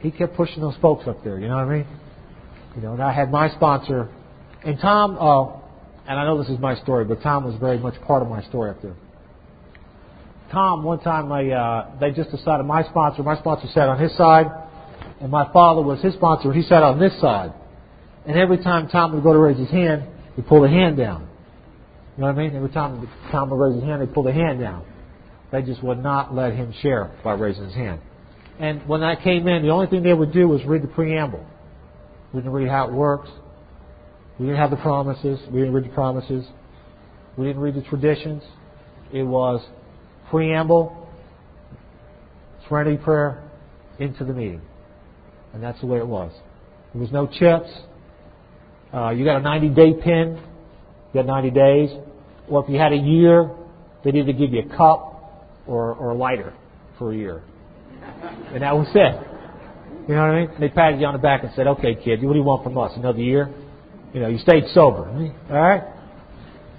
[0.00, 1.38] he kept pushing those folks up there.
[1.38, 1.86] You know what I mean?
[2.76, 4.08] You know, and I had my sponsor,
[4.64, 5.16] and Tom.
[5.18, 5.58] Uh,
[6.08, 8.42] and I know this is my story, but Tom was very much part of my
[8.44, 8.96] story up there.
[10.50, 14.16] Tom, one time, I, uh, they just decided my sponsor, my sponsor sat on his
[14.16, 14.46] side,
[15.20, 16.50] and my father was his sponsor.
[16.54, 17.52] He sat on this side,
[18.26, 21.28] and every time Tom would go to raise his hand, he pulled a hand down.
[22.16, 22.56] You know what I mean?
[22.56, 24.86] Every time Tom would raise his hand, they pulled a hand down.
[25.52, 28.00] They just would not let him share by raising his hand.
[28.58, 31.46] And when I came in, the only thing they would do was read the preamble.
[32.32, 33.28] We didn't read how it works.
[34.38, 35.40] We didn't have the promises.
[35.50, 36.44] We didn't read the promises.
[37.36, 38.42] We didn't read the traditions.
[39.12, 39.64] It was
[40.30, 41.08] preamble,
[42.68, 43.48] serenity prayer,
[43.98, 44.60] into the meeting.
[45.54, 46.32] And that's the way it was.
[46.92, 47.70] There was no chips.
[48.92, 50.42] Uh, you got a 90 day pin.
[51.12, 51.90] You got 90 days.
[52.48, 53.50] Or if you had a year,
[54.04, 56.52] they'd either give you a cup or, or a lighter
[56.98, 57.42] for a year.
[58.52, 59.28] And that was it.
[60.08, 60.50] You know what I mean?
[60.58, 62.78] They patted you on the back and said, okay, kid, what do you want from
[62.78, 62.92] us?
[62.96, 63.52] Another year?
[64.14, 65.06] You know, you stayed sober.
[65.50, 65.82] All right?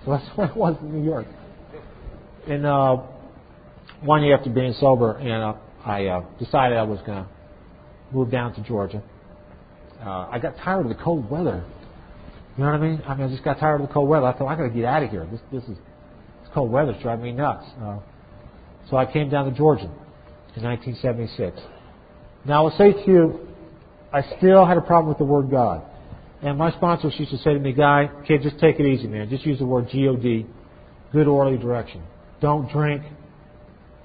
[0.04, 1.28] So that's what it was in New York.
[2.48, 2.98] And uh,
[4.02, 5.54] one year after being sober, and uh,
[5.86, 7.30] I uh, decided I was going to
[8.12, 9.04] move down to Georgia.
[10.04, 11.64] Uh, I got tired of the cold weather.
[12.58, 13.02] You know what I mean?
[13.08, 14.26] I mean, I just got tired of the cold weather.
[14.26, 15.28] I thought I got to get out of here.
[15.32, 17.66] This this is this cold weather's driving me nuts.
[17.80, 18.00] Uh,
[18.90, 19.92] so I came down to Georgia
[20.56, 21.60] in 1976.
[22.46, 23.48] Now I will say to you,
[24.12, 25.84] I still had a problem with the word God.
[26.42, 29.30] And my sponsor used to say to me, Guy, kid, just take it easy, man.
[29.30, 30.46] Just use the word G-O-D,
[31.12, 32.02] good orderly direction.
[32.42, 33.04] Don't drink.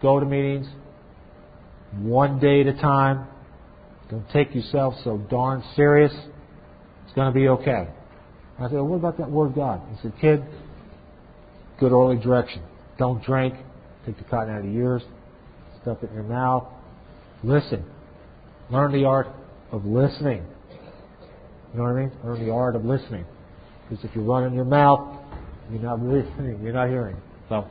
[0.03, 0.66] Go to meetings
[1.99, 3.26] one day at a time.
[4.11, 6.12] Don't take yourself so darn serious.
[7.05, 7.88] It's going to be okay.
[8.59, 9.80] I said, well, what about that word God?
[9.90, 10.45] He said, kid,
[11.80, 12.62] good orderly direction.
[12.99, 13.55] Don't drink.
[14.07, 15.03] Take the cotton out of your ears.
[15.85, 16.66] Stuff in your mouth.
[17.45, 17.85] Listen.
[18.70, 19.28] Learn the art
[19.70, 20.45] of listening.
[21.72, 22.12] You know what I mean?
[22.24, 23.26] Learn the art of listening.
[23.89, 25.20] Because if you're running your mouth,
[25.70, 27.16] you're not listening, you're not hearing.
[27.49, 27.66] So,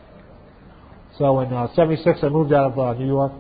[1.17, 3.31] so in uh, '76, I moved out of uh, New York.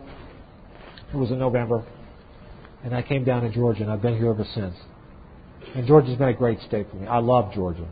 [1.13, 1.85] It was in November,
[2.83, 4.75] and I came down to Georgia, and I've been here ever since.
[5.75, 7.07] And Georgia's been a great state for me.
[7.07, 7.87] I love Georgia,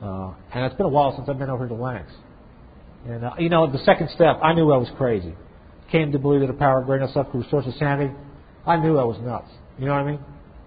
[0.00, 2.12] uh, and it's been a while since I've been over to Lenox.
[3.06, 5.34] And uh, you know, the second step, I knew I was crazy.
[5.90, 8.14] Came to believe that the power great enough stuff could restore sanity.
[8.66, 9.50] I knew I was nuts.
[9.78, 10.20] You know what I mean?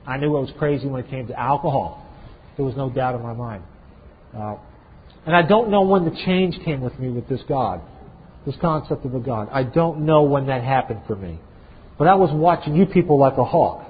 [0.05, 2.05] I knew I was crazy when it came to alcohol.
[2.57, 3.63] There was no doubt in my mind.
[4.35, 4.55] Uh,
[5.25, 7.81] and I don't know when the change came with me with this God,
[8.45, 9.47] this concept of a God.
[9.51, 11.39] I don't know when that happened for me.
[11.97, 13.85] But I was watching you people like a hawk.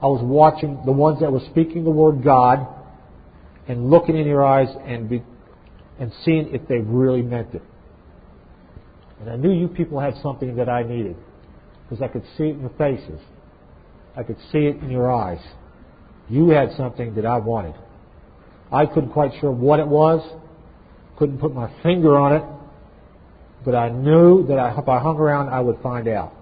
[0.00, 2.66] I was watching the ones that were speaking the word God
[3.68, 5.22] and looking in your eyes and be,
[5.98, 7.62] and seeing if they really meant it.
[9.24, 11.16] And I knew you people had something that I needed
[11.82, 13.20] because I could see it in your faces.
[14.14, 15.40] I could see it in your eyes.
[16.28, 17.74] You had something that I wanted.
[18.70, 20.20] I couldn't quite sure what it was,
[21.18, 22.42] couldn't put my finger on it,
[23.64, 26.34] but I knew that if I hung around, I would find out.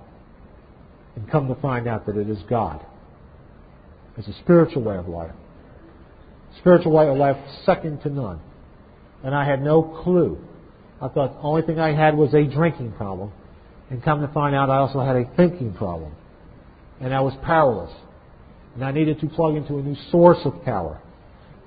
[1.14, 2.85] And come to find out that it is God.
[4.16, 5.30] It's a spiritual way of life.
[6.59, 8.41] Spiritual way of life, second to none.
[9.22, 10.39] And I had no clue.
[11.03, 13.32] I thought the only thing I had was a drinking problem.
[13.90, 16.14] And come to find out, I also had a thinking problem
[17.03, 17.92] and I was powerless.
[18.74, 21.00] And I needed to plug into a new source of power.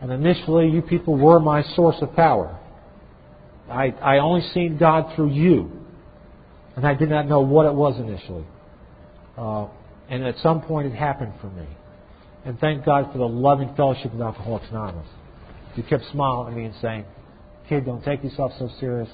[0.02, 2.58] And initially, you people were my source of power.
[3.70, 5.72] I, I only seen God through you.
[6.76, 8.46] And I did not know what it was initially.
[9.38, 9.68] Uh,
[10.10, 11.68] and at some point, it happened for me.
[12.46, 15.08] And thank God for the loving fellowship of Alcoholics Anonymous.
[15.76, 17.06] You kept smiling at me and saying,
[17.68, 19.10] Kid, don't take yourself so serious.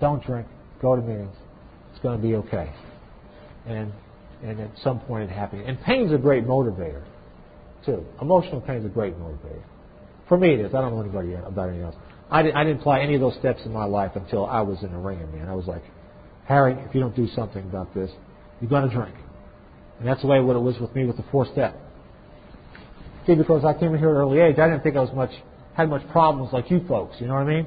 [0.00, 0.46] Don't drink.
[0.80, 1.34] Go to meetings.
[1.92, 2.72] It's going to be okay.
[3.66, 3.92] And
[4.42, 5.62] and at some point it happened.
[5.66, 7.02] And pain's a great motivator,
[7.86, 8.04] too.
[8.20, 9.62] Emotional pain's a great motivator.
[10.28, 10.74] For me, it is.
[10.74, 11.96] I don't know anybody about anything else.
[12.30, 14.82] I didn't, I didn't apply any of those steps in my life until I was
[14.82, 15.48] in the ring, man.
[15.48, 15.82] I was like,
[16.46, 18.10] Harry, if you don't do something about this,
[18.60, 19.14] you're going to drink.
[19.98, 21.78] And that's the way what it was with me with the fourth step.
[23.26, 25.14] See, because I came in here at an early age, I didn't think I was
[25.14, 25.30] much
[25.74, 27.16] had much problems like you folks.
[27.18, 27.66] You know what I mean?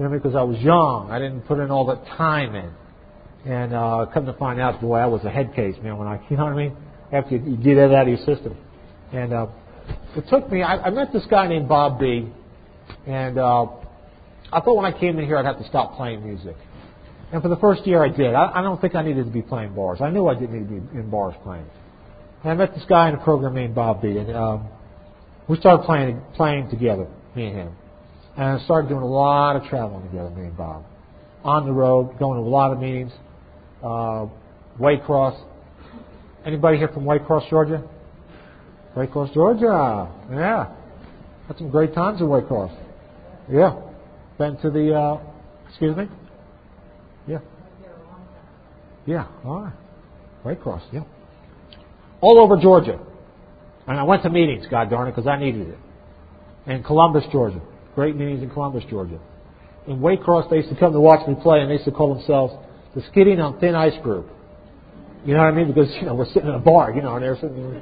[0.00, 2.72] You know, because I was young, I didn't put in all that time in.
[3.44, 5.98] And uh, come to find out, boy, I was a head case, man.
[5.98, 6.76] When I, you know what I mean?
[7.12, 8.56] After you, you get that out of your system.
[9.12, 9.48] And uh,
[10.16, 10.62] it took me.
[10.62, 12.26] I, I met this guy named Bob B.
[13.06, 13.66] And uh,
[14.50, 16.56] I thought when I came in here, I'd have to stop playing music.
[17.30, 18.34] And for the first year, I did.
[18.34, 19.98] I, I don't think I needed to be playing bars.
[20.00, 21.66] I knew I didn't need to be in bars playing.
[22.42, 24.16] And I met this guy in a program named Bob B.
[24.16, 24.68] And um,
[25.46, 27.76] we started playing playing together, me and him.
[28.40, 30.86] And started doing a lot of traveling together, me and Bob.
[31.44, 33.12] On the road, going to a lot of meetings.
[33.84, 34.28] Uh,
[34.80, 35.38] Waycross.
[36.46, 37.86] Anybody here from Waycross, Georgia?
[38.96, 40.10] Waycross, Georgia.
[40.32, 40.72] Yeah.
[41.48, 42.74] Had some great times at Waycross.
[43.52, 43.78] Yeah.
[44.38, 45.20] Been to the, uh,
[45.68, 46.06] excuse me?
[47.28, 47.40] Yeah.
[49.04, 49.74] Yeah, all right.
[50.46, 51.02] Waycross, yeah.
[52.22, 52.98] All over Georgia.
[53.86, 55.78] And I went to meetings, God darn it, because I needed it.
[56.66, 57.60] In Columbus, Georgia.
[58.00, 59.18] Great meetings in Columbus, Georgia.
[59.86, 62.14] In Waycross, they used to come to watch me play, and they used to call
[62.14, 62.54] themselves
[62.94, 64.26] the Skidding on Thin Ice Group.
[65.26, 65.66] You know what I mean?
[65.66, 67.78] Because, you know, we're sitting in a bar, you know, and they're sitting,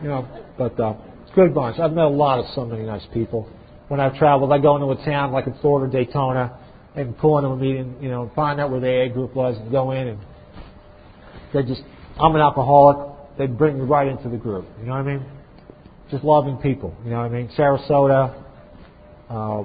[0.00, 1.80] you know, but uh, it's a good bunch.
[1.80, 3.50] I've met a lot of so many nice people.
[3.88, 6.56] When I've traveled, I go into a town like in Florida, Daytona,
[6.94, 9.72] and pull into a meeting, you know, find out where the AA group was, and
[9.72, 10.20] go in, and
[11.52, 11.82] they just,
[12.16, 13.36] I'm an alcoholic.
[13.36, 14.66] They bring me right into the group.
[14.78, 15.26] You know what I mean?
[16.12, 16.96] Just loving people.
[17.02, 17.50] You know what I mean?
[17.58, 18.44] Sarasota.
[19.28, 19.64] Uh,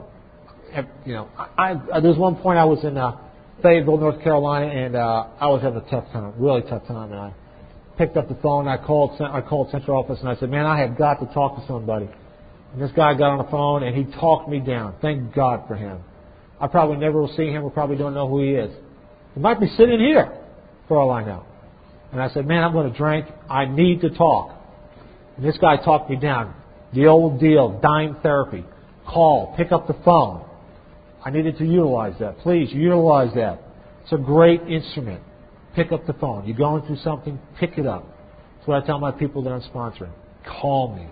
[1.06, 3.18] you know, I, I there's one point I was in uh,
[3.62, 7.20] Fayetteville, North Carolina, and uh, I was having a tough time, really tough time, and
[7.20, 7.34] I
[7.98, 8.68] picked up the phone.
[8.68, 11.60] I called I called central office, and I said, "Man, I have got to talk
[11.60, 12.10] to somebody."
[12.74, 14.96] And this guy got on the phone, and he talked me down.
[15.02, 16.00] Thank God for him.
[16.60, 17.64] I probably never will see him.
[17.64, 18.74] We probably don't know who he is.
[19.34, 20.32] He might be sitting here,
[20.88, 21.46] for all I know.
[22.12, 23.26] And I said, man, I'm going to drink.
[23.50, 24.56] I need to talk.
[25.36, 26.54] And this guy talked me down.
[26.94, 28.64] The old deal, dime therapy.
[29.08, 30.46] Call, pick up the phone.
[31.26, 32.40] I needed to utilize that.
[32.40, 33.62] Please utilize that.
[34.04, 35.24] It's a great instrument.
[35.76, 36.46] Pick up the phone.
[36.46, 38.06] You're going through something, pick it up.
[38.58, 40.12] That's what I tell my people that I'm sponsoring.
[40.46, 41.08] Call me.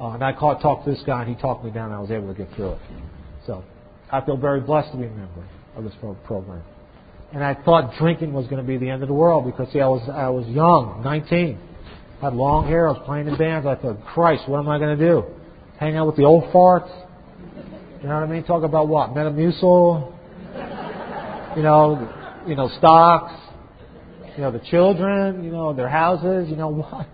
[0.00, 2.00] Uh, and I called, talked to this guy, and he talked me down, and I
[2.00, 2.78] was able to get through it.
[3.46, 3.64] So
[4.10, 5.94] I feel very blessed to be a member of this
[6.26, 6.62] program.
[7.32, 9.80] And I thought drinking was going to be the end of the world because see,
[9.80, 11.58] I was I was young, 19,
[12.20, 13.66] I had long hair, I was playing in bands.
[13.66, 15.24] I thought, Christ, what am I going to do?
[15.78, 16.90] Hang out with the old farts?
[18.02, 18.44] You know what I mean?
[18.44, 19.10] Talk about what?
[19.10, 20.12] Metamucil?
[21.56, 23.32] You know, you know, stocks.
[24.36, 25.44] You know, the children.
[25.44, 26.48] You know, their houses.
[26.48, 27.06] You know what?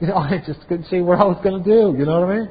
[0.00, 1.98] You know, I just couldn't see what I was going to do.
[1.98, 2.48] You know what I mean?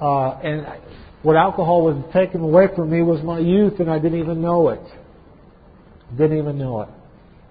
[0.00, 0.82] Uh, and
[1.22, 4.68] what alcohol was taking away from me was my youth, and I didn't even know
[4.68, 4.80] it.
[6.16, 6.88] Didn't even know it.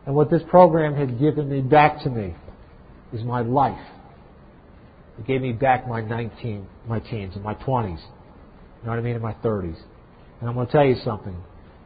[0.06, 2.34] And what this program had given me back to me
[3.14, 3.78] is my life.
[5.18, 8.00] It gave me back my 19, my teens and my 20s.
[8.00, 9.16] You know what I mean?
[9.16, 9.78] In my 30s.
[10.40, 11.36] And I'm going to tell you something.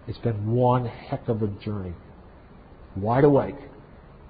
[0.07, 1.93] It's been one heck of a journey.
[2.95, 3.55] Wide awake.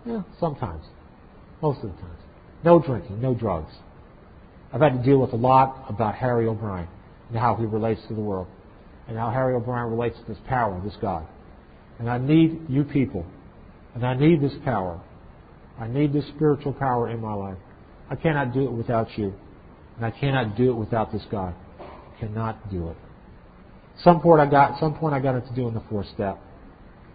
[0.06, 0.86] Yeah, sometimes.
[1.62, 2.20] Most of the times.
[2.64, 3.74] No drinking, no drugs.
[4.74, 6.88] I've had to deal with a lot about Harry O'Brien
[7.30, 8.47] and how he relates to the world.
[9.08, 11.26] And how Harry O'Brien relates to this power, this God.
[11.99, 13.26] And I need you people.
[13.95, 15.02] And I need this power.
[15.80, 17.58] I need this spiritual power in my life.
[18.12, 19.34] I cannot do it without you.
[19.95, 21.55] And I cannot do it without this God.
[21.80, 22.97] I cannot do it.
[24.03, 26.39] Some point I got some point I got into doing the fourth step.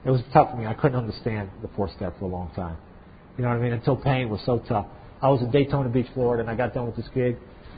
[0.05, 0.67] It was tough for me.
[0.67, 2.77] I couldn't understand the fourth step for a long time.
[3.37, 3.73] You know what I mean?
[3.73, 4.87] Until pain was so tough.
[5.21, 7.37] I was in Daytona Beach, Florida, and I got done with this gig,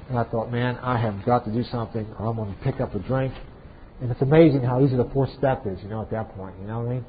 [0.08, 2.80] and I thought, man, I have got to do something, or I'm going to pick
[2.80, 3.32] up a drink
[4.00, 6.54] and it's amazing how easy the fourth step is, you know, at that point.
[6.60, 7.04] You know what I mean?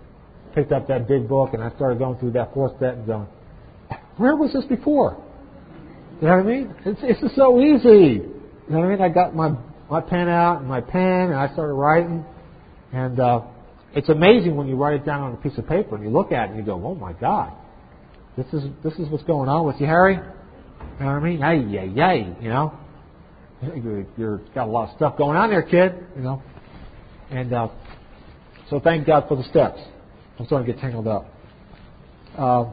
[0.55, 3.27] Picked up that big book and I started going through that fourth step and going,
[4.17, 5.23] where was this before?
[6.21, 6.75] You know what I mean?
[6.85, 8.21] It's, it's just so easy.
[8.21, 9.01] You know what I mean?
[9.01, 9.55] I got my,
[9.89, 12.25] my pen out and my pen and I started writing.
[12.91, 13.41] And, uh,
[13.93, 16.31] it's amazing when you write it down on a piece of paper and you look
[16.31, 17.53] at it and you go, oh my God,
[18.37, 20.15] this is, this is what's going on with you, Harry.
[20.15, 21.39] You know what I mean?
[21.39, 22.77] Yay, yay, yay, you know?
[23.61, 26.41] You're, you're got a lot of stuff going on there, kid, you know?
[27.31, 27.67] And uh,
[28.69, 29.79] so thank God for the steps.
[30.37, 31.33] I'm starting to get tangled up.
[32.37, 32.65] Uh,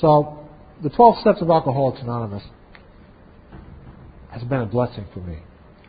[0.00, 0.48] so
[0.82, 2.42] the 12 steps of Alcoholics Anonymous
[4.36, 5.38] has been a blessing for me.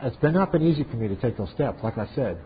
[0.01, 1.79] It's been not been easy for me to take those steps.
[1.83, 2.39] Like I said,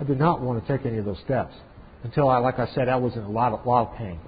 [0.00, 1.54] I did not want to take any of those steps
[2.02, 4.18] until I, like I said, I was in a lot of, lot of pain.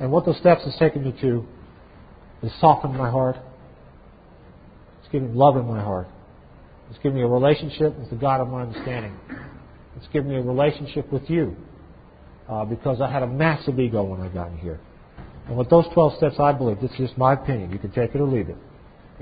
[0.00, 1.46] And what those steps has taken me to
[2.42, 3.36] is soften my heart.
[5.00, 6.08] It's giving love in my heart.
[6.90, 9.16] It's giving me a relationship with the God of my understanding.
[9.96, 11.56] It's given me a relationship with you
[12.48, 14.80] uh, because I had a massive ego when I got in here.
[15.46, 18.14] And with those 12 steps, I believe, this is just my opinion, you can take
[18.14, 18.56] it or leave it,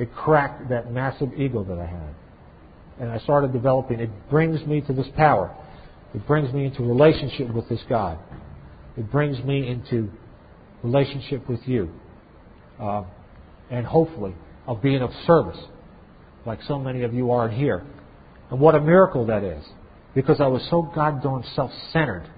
[0.00, 2.14] it cracked that massive ego that I had.
[2.98, 5.54] And I started developing, it brings me to this power.
[6.14, 8.18] It brings me into relationship with this God.
[8.96, 10.10] It brings me into
[10.82, 11.90] relationship with you.
[12.80, 13.04] Uh,
[13.70, 14.34] and hopefully,
[14.66, 15.58] of being of service,
[16.46, 17.84] like so many of you are in here.
[18.50, 19.64] And what a miracle that is
[20.14, 22.28] because I was so goddamn self-centered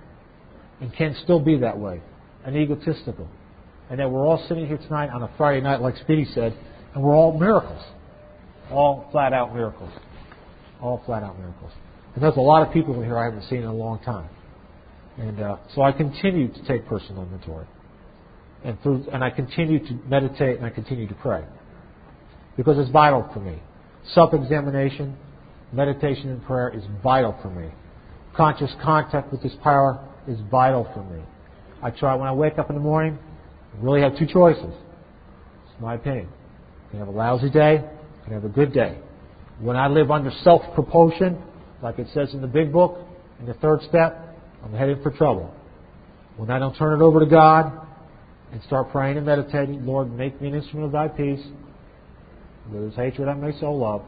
[0.81, 2.03] and can still be that way
[2.45, 3.29] and egotistical.
[3.89, 6.57] And that we're all sitting here tonight on a Friday night, like Speedy said,
[6.95, 7.83] and we're all miracles.
[8.71, 9.93] All flat out miracles.
[10.81, 11.73] All flat out miracles.
[12.15, 14.29] And there's a lot of people in here I haven't seen in a long time.
[15.19, 17.67] And uh, so I continue to take personal inventory.
[18.65, 21.45] and through, and I continue to meditate and I continue to pray
[22.57, 23.59] because it's vital for me.
[24.15, 25.17] Self-examination,
[25.73, 27.71] meditation, and prayer is vital for me.
[28.37, 31.23] Conscious contact with this power is vital for me.
[31.83, 33.19] I try when I wake up in the morning.
[33.75, 34.65] I really have two choices.
[34.65, 36.29] It's my opinion.
[36.93, 37.79] Can have a lousy day.
[37.79, 38.99] I can have a good day.
[39.61, 41.43] When I live under self-propulsion,
[41.83, 42.99] like it says in the big book,
[43.41, 45.53] in the third step, I'm headed for trouble.
[46.37, 47.73] When I don't turn it over to God
[48.53, 51.43] and start praying and meditating, Lord, make me an instrument of thy peace.
[52.69, 54.03] Where there's hatred, I may sow love.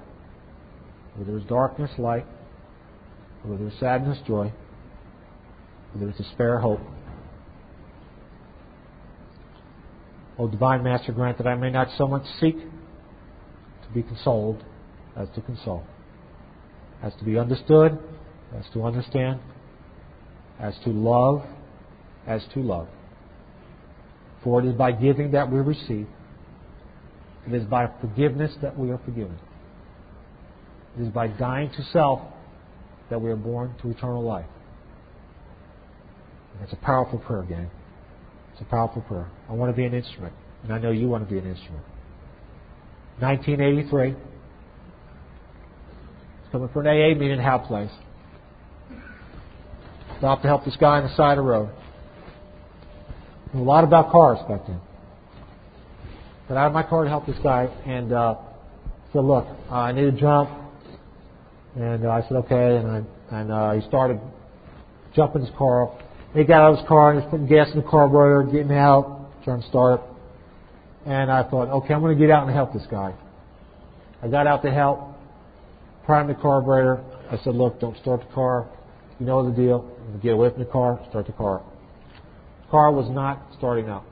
[1.14, 2.26] Where there's darkness, light.
[3.44, 4.52] Where there's sadness, joy.
[5.92, 6.80] Where there's despair, hope.
[10.38, 14.64] O divine Master, grant that I may not so much seek to be consoled
[15.16, 15.84] as to console,
[17.02, 17.98] as to be understood,
[18.56, 19.40] as to understand,
[20.58, 21.44] as to love,
[22.26, 22.88] as to love.
[24.42, 26.08] For it is by giving that we receive.
[27.46, 29.38] It is by forgiveness that we are forgiven.
[30.98, 32.20] It is by dying to self
[33.10, 34.46] that we are born to eternal life.
[36.62, 37.70] It's a powerful prayer, gang.
[38.54, 39.28] It's a powerful prayer.
[39.50, 40.32] I want to be an instrument,
[40.62, 41.82] and I know you want to be an instrument.
[43.18, 44.10] 1983.
[44.10, 44.18] It's
[46.52, 47.90] coming for an AA meeting in Howe Place.
[50.18, 51.70] Stopped to help this guy on the side of the road.
[53.52, 54.80] Knew a lot about cars back then.
[56.48, 58.36] Got out of my car to help this guy and uh,
[59.12, 60.48] said, "Look, uh, I need a jump."
[61.74, 63.02] And uh, I said, "Okay." And I
[63.36, 64.20] and uh, he started
[65.12, 65.88] jumping his car
[66.34, 69.30] he got out of his car and was putting gas in the carburetor, getting out,
[69.44, 70.06] trying to start it.
[71.06, 73.14] And I thought, okay, I'm going to get out and help this guy.
[74.22, 75.14] I got out to help,
[76.06, 77.04] primed the carburetor.
[77.30, 78.68] I said, look, don't start the car.
[79.20, 79.90] You know the deal.
[80.22, 81.62] Get away from the car, start the car.
[82.70, 84.04] Car was not starting up.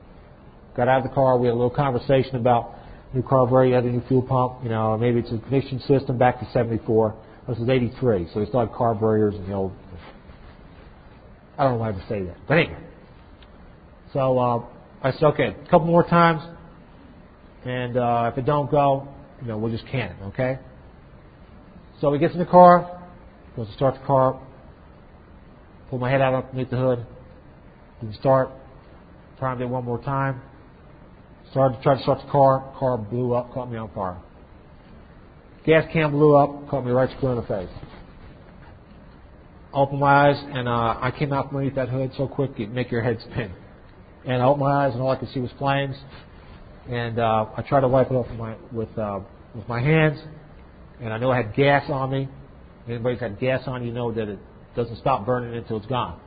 [0.77, 1.37] Got out of the car.
[1.37, 2.75] We had a little conversation about
[3.13, 3.69] new carburetor.
[3.69, 4.63] You had a new fuel pump.
[4.63, 7.15] You know, maybe it's a ignition system back to 74.
[7.47, 9.73] This is 83, so they still had carburetors and the old
[11.57, 12.37] I don't know why I would say that.
[12.47, 12.77] But anyway.
[14.13, 14.63] So uh,
[15.01, 16.41] I said, okay, a couple more times.
[17.65, 19.07] And uh, if it don't go,
[19.41, 20.59] you know, we'll just can it, okay?
[22.01, 23.01] So he gets in the car,
[23.55, 24.41] goes to start the car,
[25.89, 27.05] pull my head out underneath the hood,
[28.01, 28.49] didn't start,
[29.37, 30.41] primed it one more time,
[31.51, 34.17] started to try to start the car, car blew up, caught me on fire.
[35.65, 37.69] Gas can blew up, caught me right square in the face
[39.73, 42.73] opened my eyes, and uh, I came out from underneath that hood so quick it'd
[42.73, 43.51] make your head spin.
[44.25, 45.95] And I opened my eyes, and all I could see was flames.
[46.89, 49.21] And uh, I tried to wipe it off with my with uh,
[49.55, 50.19] with my hands,
[51.01, 52.27] and I know I had gas on me.
[52.87, 54.39] Anybody's had gas on, you know that it
[54.75, 56.19] doesn't stop burning until it's gone.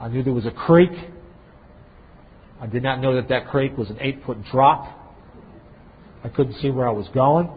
[0.00, 0.92] I knew there was a creek.
[2.60, 4.86] I did not know that that creek was an eight-foot drop.
[6.22, 7.50] I couldn't see where I was going.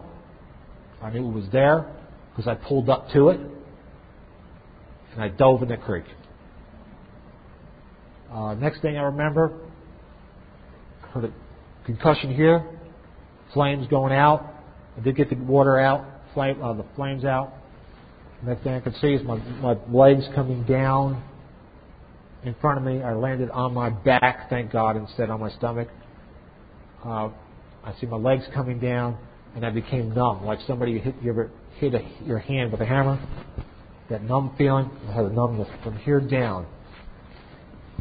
[1.00, 1.94] I knew it was there
[2.30, 3.38] because I pulled up to it
[5.14, 6.04] and I dove in the creek.
[8.32, 9.52] Uh, next thing I remember,
[11.12, 11.32] heard a
[11.86, 12.66] concussion here,
[13.52, 14.52] flames going out.
[14.98, 16.04] I did get the water out,
[16.34, 17.52] flame, uh, the flames out.
[18.42, 21.22] Next thing I could see is my, my legs coming down
[22.42, 23.02] in front of me.
[23.02, 25.88] I landed on my back, thank God, instead on my stomach.
[27.04, 27.28] Uh,
[27.84, 29.16] I see my legs coming down,
[29.54, 32.86] and I became numb, like somebody hit, you ever hit a, your hand with a
[32.86, 33.24] hammer
[34.10, 34.90] that numb feeling.
[35.08, 36.66] I had a numbness from here down.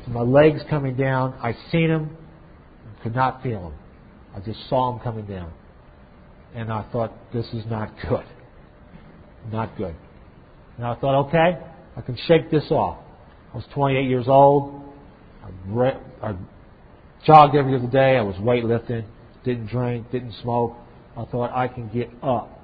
[0.08, 1.34] My legs coming down.
[1.42, 2.18] I seen him,
[3.04, 3.74] could not feel him.
[4.36, 5.52] I just saw him coming down.
[6.56, 8.26] And I thought, this is not good.
[9.52, 9.96] Not good.
[10.78, 11.58] And I thought, okay,
[11.96, 13.00] I can shake this off.
[13.54, 14.84] I was 28 years old.
[15.44, 16.36] I, re- I
[17.26, 18.18] jogged every other day.
[18.18, 19.06] I was weightlifting.
[19.44, 20.12] Didn't drink.
[20.12, 20.76] Didn't smoke.
[21.18, 22.62] I thought I can get up.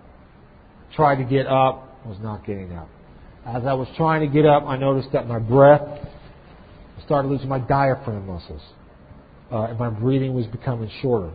[0.96, 1.86] Tried to get up.
[2.06, 2.90] Was not getting up.
[3.56, 5.82] As I was trying to get up, I noticed that my breath
[7.04, 8.62] started losing my diaphragm muscles,
[9.52, 11.32] uh, and my breathing was becoming shorter,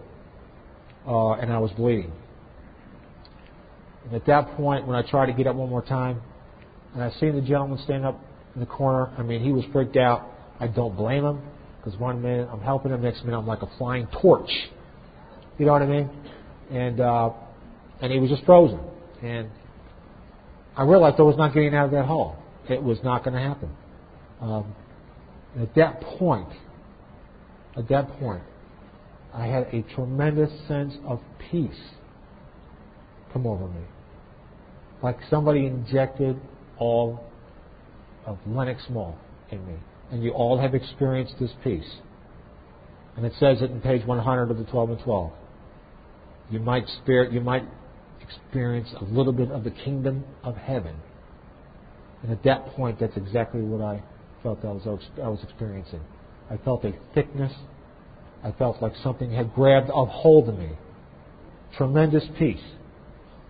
[1.08, 2.12] uh, and I was bleeding.
[4.04, 6.20] And at that point, when I tried to get up one more time,
[6.94, 8.20] and I seen the gentleman stand up
[8.54, 10.30] in the corner, I mean, he was freaked out.
[10.60, 11.42] I don't blame him,
[11.78, 14.50] because one minute I'm helping him, next minute I'm like a flying torch.
[15.58, 16.10] You know what I mean?
[16.70, 17.30] And uh,
[18.00, 18.78] and he was just frozen.
[19.20, 19.50] And
[20.76, 22.36] I realized I was not getting out of that hole.
[22.68, 23.70] It was not going to happen.
[24.40, 24.74] Um,
[25.60, 26.48] at that point,
[27.76, 28.42] at that point,
[29.32, 31.20] I had a tremendous sense of
[31.50, 31.80] peace
[33.32, 33.82] come over me.
[35.02, 36.40] Like somebody injected
[36.78, 37.24] all
[38.26, 39.16] of Lenox Mall
[39.50, 39.74] in me.
[40.10, 41.96] And you all have experienced this peace.
[43.16, 45.32] And it says it in page 100 of the 12 and 12.
[46.50, 47.64] You might, spirit, you might
[48.24, 50.96] experience a little bit of the kingdom of heaven.
[52.22, 54.02] And at that point, that's exactly what I
[54.42, 56.00] felt I was, I was experiencing.
[56.50, 57.52] I felt a thickness.
[58.42, 60.70] I felt like something had grabbed a hold of me.
[61.76, 62.62] Tremendous peace.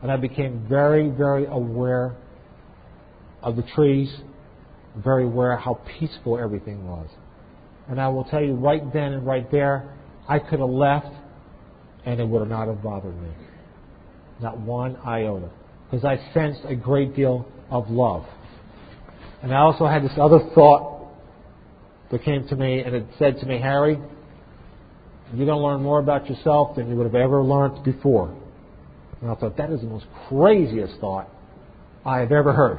[0.03, 2.17] And I became very, very aware
[3.43, 4.13] of the trees,
[4.97, 7.09] very aware how peaceful everything was.
[7.89, 9.95] And I will tell you right then and right there,
[10.29, 11.15] I could have left
[12.07, 13.31] and it would not have bothered me.
[14.41, 15.51] Not one iota.
[15.91, 18.25] Because I sensed a great deal of love.
[19.43, 21.09] And I also had this other thought
[22.11, 23.99] that came to me, and it said to me, Harry,
[25.35, 28.35] you're going to learn more about yourself than you would have ever learned before.
[29.21, 31.29] And I thought, that is the most craziest thought
[32.05, 32.79] I have ever heard.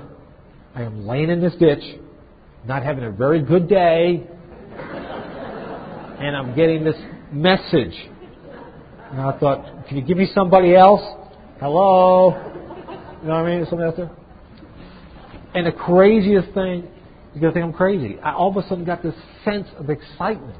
[0.74, 2.00] I am laying in this ditch,
[2.68, 4.28] not having a very good day,
[6.20, 6.96] and I'm getting this
[7.32, 7.96] message.
[9.12, 11.02] And I thought, can you give me somebody else?
[11.60, 12.32] Hello?
[13.22, 13.66] You know what I mean?
[13.70, 14.12] Somebody else there?
[15.54, 16.88] And the craziest thing,
[17.34, 18.20] you're going to think I'm crazy.
[18.20, 20.60] I all of a sudden got this sense of excitement.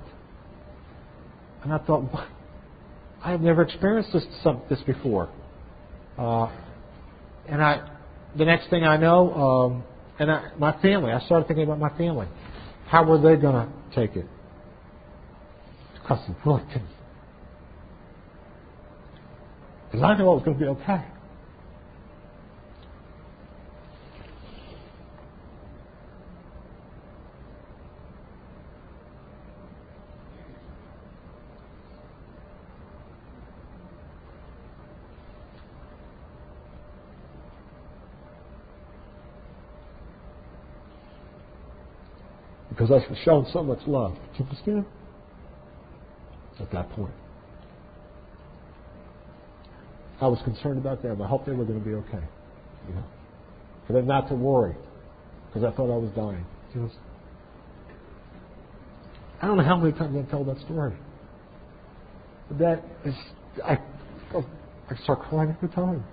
[1.64, 2.28] And I thought, what?
[3.22, 5.30] I have never experienced this, some, this before.
[6.18, 6.48] Uh,
[7.50, 7.90] and I,
[8.38, 9.84] the next thing I know, um,
[10.18, 12.28] and I, my family, I started thinking about my family.
[12.88, 14.26] How were they going to take it?
[15.94, 16.95] Because they really couldn't.
[19.96, 21.06] Because I knew it was going to be okay.
[42.70, 44.16] because I was shown so much love.
[44.16, 44.86] Do you understand?
[46.60, 47.14] At that point.
[50.22, 51.22] I was concerned about them.
[51.22, 52.24] I hoped they were going to be okay.
[52.88, 53.04] You know?
[53.88, 54.76] For them not to worry.
[55.48, 56.46] Because I thought I was dying.
[56.74, 56.92] You know?
[59.42, 60.96] I don't know how many times I tell that story.
[62.50, 63.16] But that is,
[63.64, 63.78] I,
[64.90, 66.04] I start crying every time.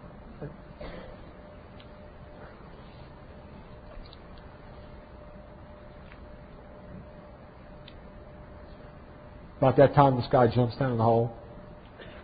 [9.59, 11.33] About that time, this guy jumps down the hole.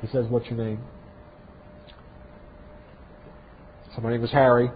[0.01, 0.81] He says, What's your name?
[3.99, 4.71] So my name is Harry.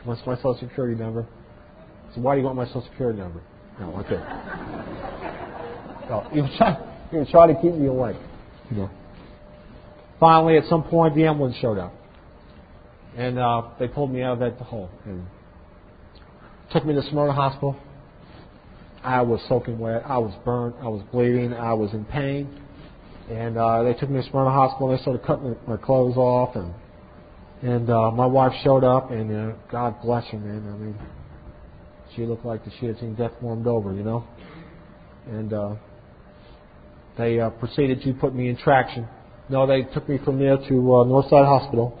[0.00, 1.26] He wants my social security number.
[2.14, 3.42] So why do you want my social security number?
[3.80, 4.22] No, okay.
[6.08, 6.76] No, he was trying,
[7.10, 8.14] he was to keep me awake.
[8.70, 8.90] You know.
[10.20, 11.92] Finally, at some point, the ambulance showed up,
[13.16, 15.26] and uh, they pulled me out of that hole and
[16.70, 17.76] took me to Smyrna Hospital.
[19.02, 20.04] I was soaking wet.
[20.06, 20.76] I was burnt.
[20.80, 21.52] I was bleeding.
[21.52, 22.62] I was in pain.
[23.28, 24.90] And uh, they took me to Smyrna Hospital.
[24.90, 26.72] and They started cutting my clothes off, and
[27.62, 30.70] and uh, my wife showed up, and uh, God bless her, man.
[30.72, 30.98] I mean,
[32.14, 34.24] she looked like she had seen death warmed over, you know.
[35.26, 35.74] And uh,
[37.16, 39.08] they uh, proceeded to put me in traction.
[39.48, 42.00] No, they took me from there to uh, Northside Hospital.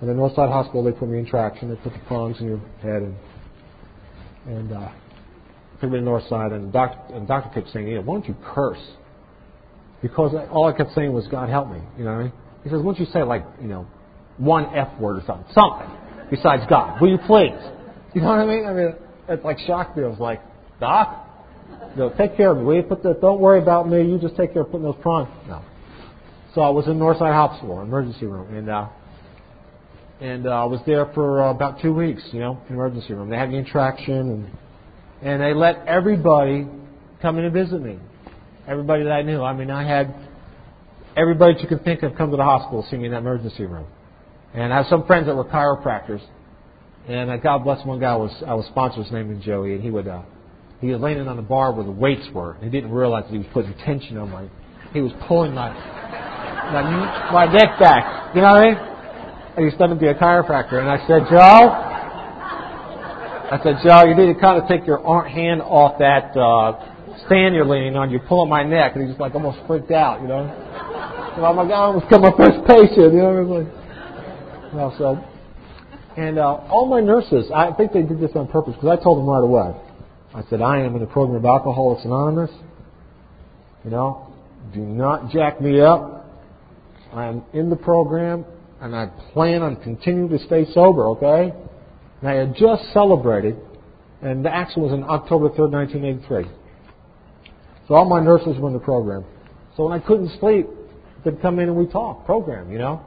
[0.00, 1.70] And at Northside Hospital, they put me in traction.
[1.70, 3.16] They put the prongs in your head, and
[4.46, 4.88] and uh,
[5.80, 8.28] took me to Northside, and the doctor, and the doctor kept saying, "Yeah, why don't
[8.28, 8.78] you curse?"
[10.00, 12.32] Because all I kept saying was, "God help me," you know what I mean?
[12.62, 13.88] He says, "Why don't you say like, you know,
[14.38, 15.88] one F word or something, something
[16.30, 17.00] besides God?
[17.00, 17.58] Will you please?"
[18.14, 18.64] You know what I mean?
[18.66, 18.94] I mean,
[19.28, 20.40] it's like shock was like,
[20.80, 21.26] "Doc,
[21.94, 22.64] you know, take care of me.
[22.64, 23.14] Will you put the?
[23.14, 24.02] Don't worry about me.
[24.02, 25.62] You just take care of putting those prongs." No.
[26.54, 28.88] So I was in Northside Hospital, emergency room, and uh,
[30.20, 32.22] and uh, I was there for uh, about two weeks.
[32.32, 33.28] You know, in emergency room.
[33.28, 34.50] They had me in traction and
[35.22, 36.66] and they let everybody
[37.20, 37.98] come in and visit me.
[38.66, 39.42] Everybody that I knew.
[39.42, 40.14] I mean, I had
[41.16, 43.64] everybody that you could think of come to the hospital see me in that emergency
[43.64, 43.86] room.
[44.54, 46.22] And I have some friends that were chiropractors.
[47.06, 49.04] And uh, God bless one guy was I was sponsored.
[49.04, 50.22] His name was Joey, and he would uh,
[50.80, 52.52] he was laying on the bar where the weights were.
[52.54, 54.48] And he didn't realize that he was putting tension on my.
[54.92, 58.34] He was pulling my my, my neck back.
[58.34, 58.76] You know what I mean?
[59.56, 60.78] And he started to be a chiropractor.
[60.78, 61.62] And I said, Joe,
[63.50, 67.54] I said, Joe, you need to kind of take your hand off that uh, stand
[67.54, 68.10] you're leaning on.
[68.10, 68.92] You're pulling my neck.
[68.94, 70.46] And he just like almost freaked out, you know.
[71.36, 73.34] So I'm like, I almost got my first patient, you know.
[73.34, 73.77] I was like,
[74.72, 75.24] well, so,
[76.16, 79.18] and uh, all my nurses, I think they did this on purpose because I told
[79.18, 79.74] them right away.
[80.34, 82.50] I said, I am in the program of Alcoholics Anonymous.
[83.84, 84.34] You know,
[84.74, 86.26] do not jack me up.
[87.12, 88.44] I'm in the program,
[88.80, 91.06] and I plan on continuing to stay sober.
[91.08, 91.54] Okay.
[92.20, 93.56] And I had just celebrated,
[94.20, 96.44] and the accident was on October 3rd, 1983.
[97.86, 99.24] So all my nurses were in the program.
[99.76, 100.66] So when I couldn't sleep,
[101.24, 103.02] they'd come in and we talk, program, you know.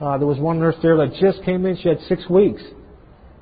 [0.00, 1.76] Uh, there was one nurse there that just came in.
[1.76, 2.62] She had six weeks,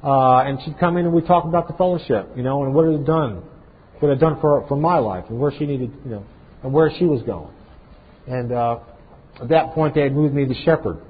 [0.03, 2.87] uh, and she'd come in and we'd talk about the fellowship, you know, and what
[2.87, 3.45] it had done,
[4.01, 6.25] what it had done for for my life, and where she needed, you know,
[6.65, 7.53] and where she was going.
[8.27, 8.81] And uh,
[9.41, 11.01] at that point, they had moved me to Shepherd.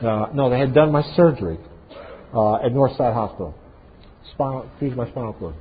[0.00, 1.58] Uh, no, they had done my surgery
[2.34, 3.54] uh, at Northside Hospital.
[4.32, 5.54] Spinal, fused my spinal cord.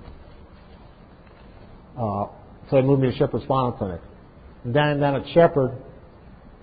[1.97, 2.27] Uh,
[2.69, 3.99] so they moved me to Shepherd Spinal Clinic.
[4.63, 5.77] And down down at Shepherd,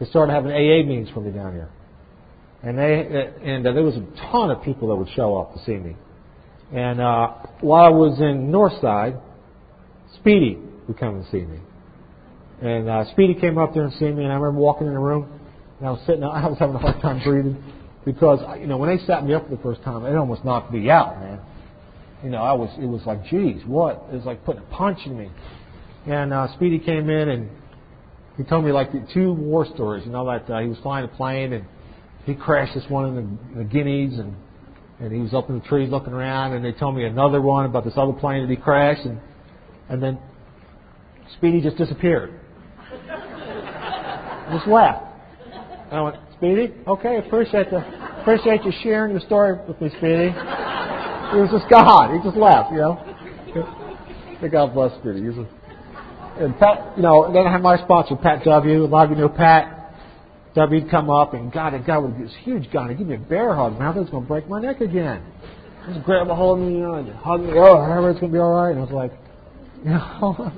[0.00, 1.68] they started having AA meetings for me down here.
[2.66, 5.64] And they and uh, there was a ton of people that would show up to
[5.64, 5.94] see me.
[6.72, 7.28] And uh,
[7.60, 9.20] while I was in Northside,
[10.16, 10.58] Speedy
[10.88, 11.60] would come and see me.
[12.60, 14.98] And uh, Speedy came up there and see me, and I remember walking in the
[14.98, 15.28] room,
[15.78, 17.62] and I was sitting, I was having a hard time breathing
[18.04, 20.72] because you know when they sat me up for the first time, it almost knocked
[20.72, 21.38] me out, man.
[22.24, 24.06] You know, I was it was like, geez, what?
[24.10, 25.30] It was like putting a punch in me.
[26.06, 27.48] And uh, Speedy came in and
[28.36, 30.04] he told me like the two war stories.
[30.04, 31.64] You know that uh, he was flying a plane and
[32.26, 34.34] he crashed this one in the, the Guineas and
[34.98, 37.66] and he was up in the trees looking around and they told me another one
[37.66, 39.20] about this other plane that he crashed and
[39.88, 40.18] and then
[41.36, 42.40] Speedy just disappeared.
[44.52, 45.04] just left.
[45.90, 47.78] And I went, Speedy, okay, appreciate the
[48.20, 50.30] appreciate you sharing your story with me, Speedy.
[50.30, 52.12] He was just God.
[52.12, 52.98] He just left, you know.
[54.50, 55.22] God bless Speedy.
[55.22, 55.46] He's a,
[56.38, 58.84] and Pat, you know, then I had my sponsor, Pat W.
[58.84, 59.75] A lot of you know Pat.
[60.56, 62.88] W'd come up and God, that guy would this huge guy.
[62.88, 63.74] He'd give me a bear hug.
[63.74, 65.22] He was going to break my neck again.
[65.86, 67.52] Just grab a hold of me, and hug me.
[67.54, 68.70] Oh, everything's going to be all right.
[68.70, 69.12] And I was like,
[69.84, 70.52] you know,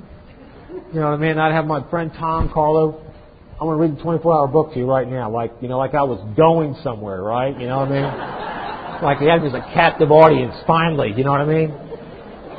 [0.93, 1.37] you know what I mean?
[1.37, 3.05] I'd have my friend Tom Carlo.
[3.59, 5.93] I'm going to read the 24-hour book to you right now, like you know, like
[5.93, 7.59] I was going somewhere, right?
[7.59, 8.45] You know what I mean?
[8.99, 10.53] Like he had me as a captive audience.
[10.67, 11.71] Finally, you know what I mean?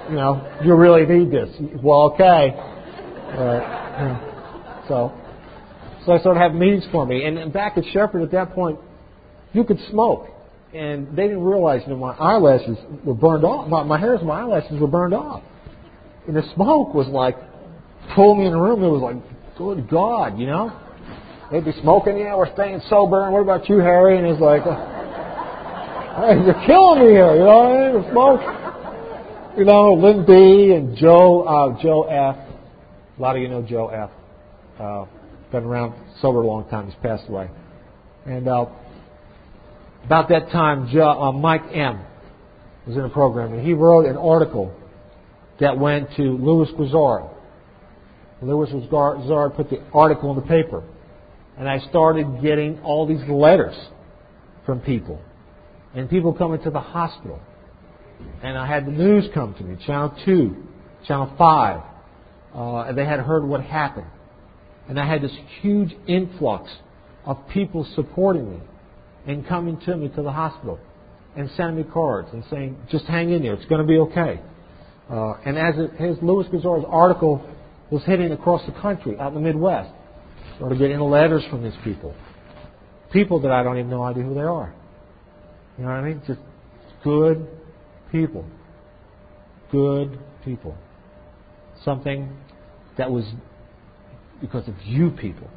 [0.09, 1.55] You know, you really need this.
[1.83, 2.57] Well, okay.
[3.37, 5.13] Uh, so,
[6.11, 8.79] I started having meetings for me, and back at Shepherd at that point,
[9.53, 10.29] you could smoke,
[10.75, 13.69] and they didn't realize you know my eyelashes were burned off.
[13.69, 15.43] My, my hairs, my eyelashes were burned off,
[16.27, 17.37] and the smoke was like
[18.15, 18.83] pulled me in the room.
[18.83, 19.17] It was like,
[19.57, 20.77] good God, you know.
[21.51, 24.19] They'd be smoking, yeah, we're staying sober, and what about you, Harry?
[24.19, 27.93] And it's like, hey, you're killing me here, you know I?
[27.93, 28.41] The smoke.
[29.59, 30.75] You know, Lynn B.
[30.75, 32.37] and Joe, uh, Joe F.
[33.19, 34.11] A lot of you know Joe F.
[34.79, 35.07] Uh,
[35.51, 36.87] been around sober a long time.
[36.87, 37.49] He's passed away.
[38.27, 38.67] And uh,
[40.05, 42.05] about that time, uh, Mike M.
[42.87, 44.75] was in a program, and he wrote an article
[45.61, 47.31] that went to Lewis Grizzard.
[48.43, 50.83] Lewis Grizzard put the article in the paper
[51.61, 53.77] and I started getting all these letters
[54.65, 55.21] from people.
[55.95, 57.39] And people coming to the hospital.
[58.43, 60.57] And I had the news come to me, Channel 2,
[61.07, 61.83] Channel 5.
[62.55, 64.07] Uh, and they had heard what happened.
[64.91, 66.69] And I had this huge influx
[67.25, 68.61] of people supporting me
[69.27, 70.81] and coming to me to the hospital
[71.37, 74.41] and sending me cards and saying, just hang in there, it's going to be okay.
[75.09, 77.41] Uh, and as, it, Lewis Grizzard's article
[77.93, 79.91] was hitting across the country, out in the Midwest,
[80.57, 82.15] Started getting letters from these people.
[83.13, 84.75] People that I don't even know idea who they are.
[85.79, 86.21] You know what I mean?
[86.27, 86.41] Just
[87.03, 87.49] good
[88.13, 88.45] people.
[89.73, 90.77] Good people.
[91.83, 92.37] Something
[92.99, 93.25] that was
[94.41, 95.49] because of you people.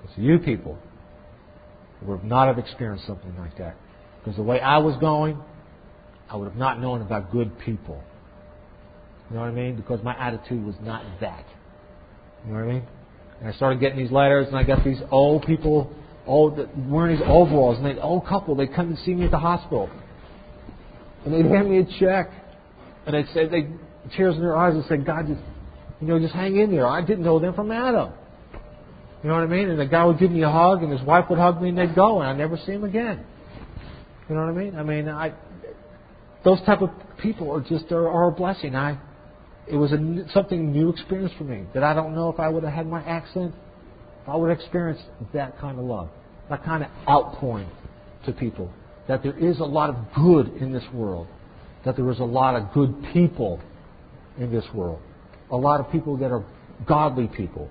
[0.00, 0.78] Because you people
[2.02, 3.76] would not have experienced something like that.
[4.18, 5.38] Because the way I was going,
[6.28, 8.02] I would have not known about good people.
[9.30, 9.76] You know what I mean?
[9.76, 11.44] Because my attitude was not that.
[12.44, 12.82] You know what I mean?
[13.40, 15.90] And I started getting these letters, and I got these old people,
[16.26, 16.58] old
[16.88, 18.54] wearing these overalls, and they old couple.
[18.54, 19.88] They come and see me at the hospital,
[21.24, 22.30] and they'd hand me a check,
[23.06, 23.68] and they'd say they
[24.16, 25.40] tears in their eyes and say, "God, just
[26.06, 28.12] you know, just hang in there." I didn't know them from Adam.
[29.22, 29.70] You know what I mean?
[29.70, 31.78] And the guy would give me a hug, and his wife would hug me, and
[31.78, 33.24] they'd go, and I'd never see him again.
[34.28, 34.76] You know what I mean?
[34.76, 35.32] I mean, I
[36.44, 36.90] those type of
[37.22, 38.76] people are just are, are a blessing.
[38.76, 38.98] I
[39.66, 42.64] it was a, something new experience for me that I don't know if I would
[42.64, 43.54] have had my accent,
[44.22, 46.10] if I would have experienced that kind of love,
[46.50, 47.70] that kind of outpouring
[48.26, 48.70] to people.
[49.08, 51.26] That there is a lot of good in this world,
[51.84, 53.60] that there is a lot of good people
[54.38, 55.00] in this world,
[55.54, 56.44] a lot of people that are
[56.86, 57.70] godly people,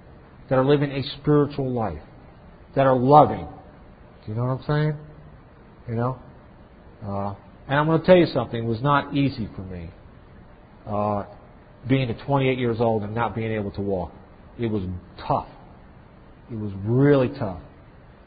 [0.50, 2.02] that are living a spiritual life,
[2.76, 3.48] that are loving.
[4.26, 4.98] Do you know what I'm saying?
[5.90, 6.20] You know?
[7.06, 7.36] Uh,
[7.68, 9.90] and I'm going to tell you something, it was not easy for me.
[10.88, 11.26] Uh,
[11.88, 14.14] being at 28 years old and not being able to walk.
[14.58, 14.84] It was
[15.28, 15.48] tough.
[16.50, 17.60] It was really tough.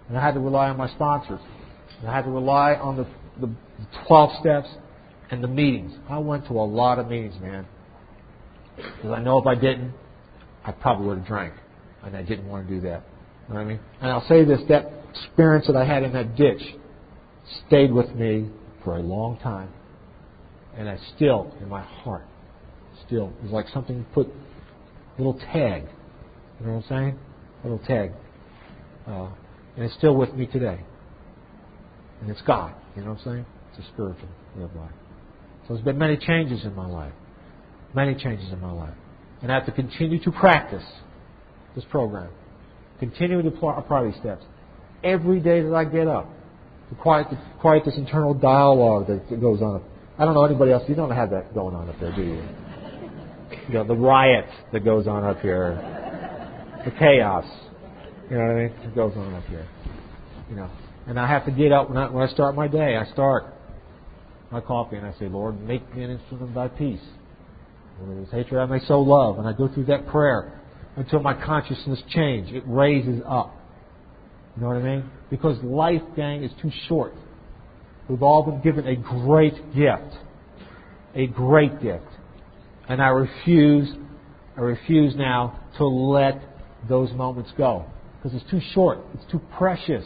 [0.09, 1.40] And I had to rely on my sponsors.
[2.00, 3.07] And I had to rely on the,
[3.40, 3.50] the
[4.07, 4.68] 12 steps
[5.30, 5.92] and the meetings.
[6.11, 7.66] I went to a lot of meetings, man.
[8.76, 9.92] Because I know if I didn't,
[10.64, 11.54] I probably would have drank.
[12.02, 13.04] and I didn't want to do that.
[13.48, 13.80] You know what I mean?
[14.00, 16.62] And I'll say this: that experience that I had in that ditch
[17.66, 18.50] stayed with me
[18.84, 19.70] for a long time,
[20.76, 22.26] and I still, in my heart,
[23.06, 25.84] still is like something put a little tag.
[26.60, 27.18] You know what I'm saying?
[27.64, 28.12] A little tag,
[29.06, 29.28] uh,
[29.76, 30.80] and it's still with me today.
[32.20, 32.74] And it's God.
[32.96, 33.46] You know what I'm saying?
[33.70, 34.90] It's a spiritual way of life.
[35.66, 37.12] So there's been many changes in my life,
[37.97, 38.94] many changes in my life,
[39.42, 40.84] and I have to continue to practice
[41.74, 42.30] this program,
[43.01, 44.44] continue to apply these steps
[45.03, 46.30] every day that I get up
[46.90, 49.82] to quiet, to quiet this internal dialogue that goes on.
[50.18, 50.84] I don't know anybody else.
[50.88, 52.42] You don't have that going on up there, do you?
[53.68, 55.74] You know, the riot that goes on up here,
[56.84, 57.44] the chaos.
[58.30, 58.72] You know what I mean?
[58.84, 59.66] That goes on up here.
[60.49, 60.70] You know,
[61.07, 62.97] and I have to get up when I, when I start my day.
[62.97, 63.55] I start
[64.51, 67.01] my coffee and I say, Lord, make me an instrument of Thy peace.
[67.99, 69.38] When there's hatred, I may sow love.
[69.38, 70.61] And I go through that prayer
[70.97, 72.53] until my consciousness change.
[72.53, 73.55] It raises up.
[74.57, 75.11] You know what I mean?
[75.30, 77.14] Because life, gang, is too short.
[78.09, 80.16] We've all been given a great gift.
[81.14, 82.07] A great gift.
[82.88, 83.88] And I refuse,
[84.57, 86.40] I refuse now to let
[86.88, 87.84] those moments go.
[88.16, 89.01] Because it's too short.
[89.14, 90.05] It's too precious.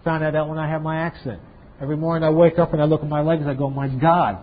[0.00, 1.42] I found that out when I had my accident.
[1.80, 3.88] Every morning I wake up and I look at my legs and I go, my
[3.88, 4.38] God,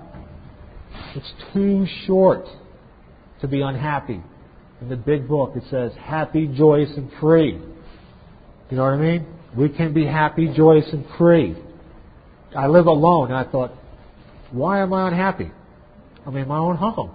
[1.15, 2.45] it's too short
[3.41, 4.21] to be unhappy.
[4.81, 7.59] In the big book it says, happy, joyous, and free.
[8.69, 9.25] You know what I mean?
[9.55, 11.55] We can be happy, joyous, and free.
[12.57, 13.71] I live alone, and I thought,
[14.51, 15.51] why am I unhappy?
[16.25, 17.11] I'm in my own home.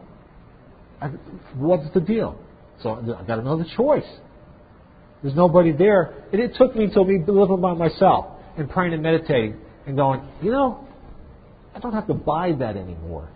[1.01, 1.09] I,
[1.57, 2.39] what's the deal?
[2.83, 4.07] So I got another choice.
[5.23, 6.15] There's nobody there.
[6.33, 8.27] And it took me until me living by myself
[8.57, 9.57] and praying and meditating
[9.87, 10.87] and going, you know,
[11.75, 13.29] I don't have to buy that anymore.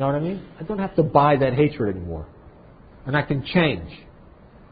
[0.00, 0.42] You know what I mean?
[0.58, 2.24] I don't have to buy that hatred anymore.
[3.04, 3.86] And I can change.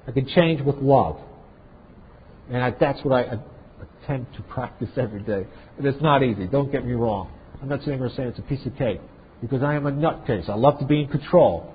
[0.06, 1.18] I can change with love.
[2.50, 3.38] And I, that's what I
[4.02, 5.46] attempt to practice every day.
[5.76, 6.46] And it's not easy.
[6.46, 7.30] Don't get me wrong.
[7.60, 9.02] I'm not sitting here saying it's a piece of cake
[9.42, 10.48] because I am a nutcase.
[10.48, 11.74] I love to be in control.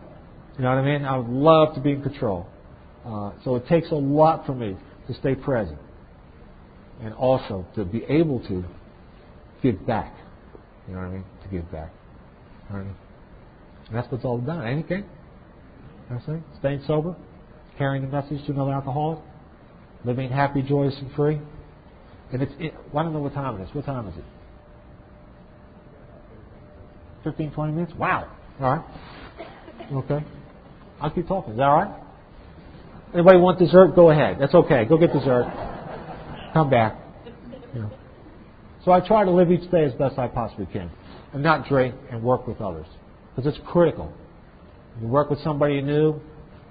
[0.57, 1.05] You know what I mean?
[1.05, 2.47] I would love to be in control.
[3.05, 4.75] Uh, so it takes a lot for me
[5.05, 5.77] to stay present
[7.03, 8.65] and also to be able to
[9.61, 10.11] give back.
[10.87, 11.25] You know what I mean?
[11.43, 11.93] To give back.
[12.71, 13.12] You know I?
[13.93, 14.65] And that's what's all done.
[14.65, 15.03] Anything?
[16.09, 16.43] You know I'm?
[16.57, 17.15] Staying sober,
[17.77, 19.19] carrying the message to another alcoholic,
[20.03, 21.39] living happy, joyous, and free.
[22.31, 23.75] And it's, it, well, I don't know what time it is.
[23.75, 24.23] What time is it?
[27.23, 27.93] 15, 20 minutes?
[27.95, 28.35] Wow.
[28.59, 28.85] All right.
[29.91, 30.25] Okay.
[30.99, 31.51] I'll keep talking.
[31.51, 32.03] Is that all right?
[33.13, 33.95] Anybody want dessert?
[33.95, 34.37] Go ahead.
[34.39, 34.85] That's okay.
[34.85, 35.45] Go get dessert.
[36.51, 36.97] Come back.
[37.75, 37.89] Yeah.
[38.85, 40.89] So I try to live each day as best I possibly can
[41.31, 42.87] and not drink and work with others
[43.36, 44.11] because it's critical.
[45.01, 46.19] You work with somebody new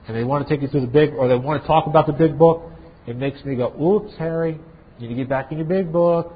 [0.07, 2.07] and they want to take you through the big, or they want to talk about
[2.07, 2.63] the big book,
[3.07, 4.59] it makes me go, oops, Harry,
[4.99, 6.35] you need to get back in your big book.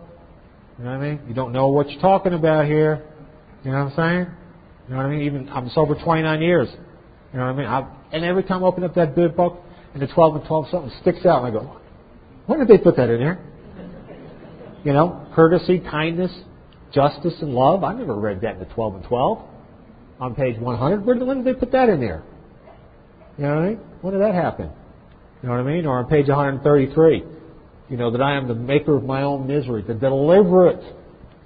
[0.79, 1.21] You know what I mean?
[1.29, 3.05] You don't know what you're talking about here.
[3.65, 4.35] You know what I'm saying?
[4.87, 5.23] You know what I mean?
[5.23, 6.69] Even I'm sober 29 years.
[7.33, 7.67] You know what I mean?
[7.67, 9.63] I, and every time I open up that big book,
[9.95, 11.77] and the 12 and 12 something sticks out, and I go,
[12.47, 13.45] when did they put that in there?
[14.85, 16.31] You know, courtesy, kindness,
[16.93, 17.83] justice, and love.
[17.83, 19.56] I never read that in the 12 and 12
[20.21, 21.05] on page 100.
[21.05, 22.23] Where, when did they put that in there?
[23.39, 23.81] You know what I mean?
[24.01, 24.71] When did that happen?
[25.43, 25.87] You know what I mean?
[25.87, 27.25] Or on page 133,
[27.91, 30.83] you know, that I am the maker of my own misery, the deliberate.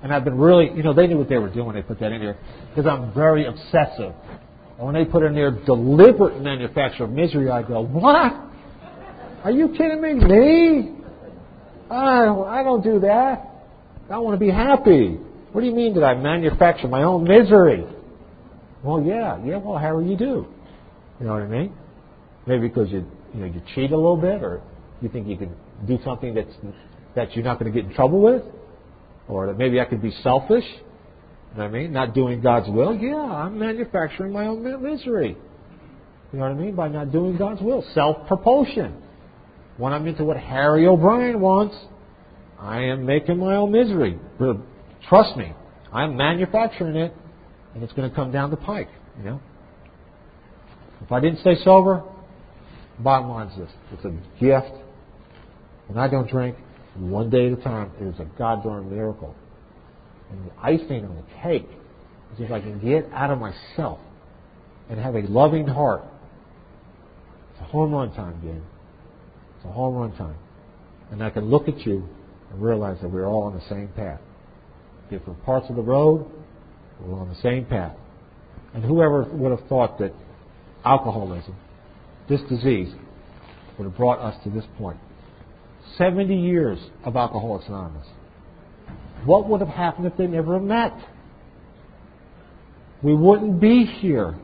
[0.03, 2.01] And I've been really, you know, they knew what they were doing when they put
[2.01, 2.39] that in there
[2.71, 4.15] because I'm very obsessive.
[4.79, 8.33] And when they put in there deliberate manufacture of misery, I go, what?
[9.45, 10.15] Are you kidding me?
[10.15, 10.95] Me?
[11.91, 13.47] I, I don't do that.
[14.09, 15.19] I want to be happy.
[15.53, 17.85] What do you mean that I manufacture my own misery?
[18.83, 19.59] Well, yeah, yeah.
[19.59, 20.47] Well, how do you do?
[21.19, 21.73] You know what I mean?
[22.47, 24.63] Maybe because you you know you cheat a little bit, or
[25.01, 25.55] you think you can
[25.87, 26.53] do something that's
[27.15, 28.43] that you're not going to get in trouble with,
[29.29, 30.65] or that maybe I could be selfish.
[30.65, 31.93] You know what I mean?
[31.93, 32.95] Not doing God's will.
[32.97, 35.37] Yeah, I'm manufacturing my own misery.
[36.33, 37.85] You know what I mean by not doing God's will?
[37.93, 38.95] Self-propulsion.
[39.77, 41.75] When I'm into what Harry O'Brien wants,
[42.59, 44.19] I am making my own misery.
[45.09, 45.53] Trust me,
[45.93, 47.15] I'm manufacturing it,
[47.75, 48.89] and it's going to come down the pike.
[49.19, 49.41] You know.
[51.03, 52.03] If I didn't stay sober,
[52.99, 54.77] bottom line is this: it's a gift.
[55.87, 56.57] When I don't drink,
[56.97, 59.35] one day at a time, it is a God-darn miracle.
[60.31, 61.69] And the icing on the cake
[62.35, 63.99] is if I can get out of myself
[64.89, 66.05] and have a loving heart.
[67.53, 68.63] It's a home run time, gang.
[69.57, 70.37] It's a home run time.
[71.11, 72.09] And I can look at you
[72.51, 74.21] and realize that we're all on the same path.
[75.11, 76.31] Different parts of the road,
[77.03, 77.97] we're on the same path.
[78.75, 80.13] And whoever would have thought that
[80.85, 81.57] alcoholism,
[82.29, 82.93] this disease,
[83.79, 84.99] would have brought us to this point.
[85.97, 88.07] 70 years of Alcoholics Anonymous.
[89.25, 90.95] What would have happened if they never met?
[93.03, 94.37] We wouldn't be here.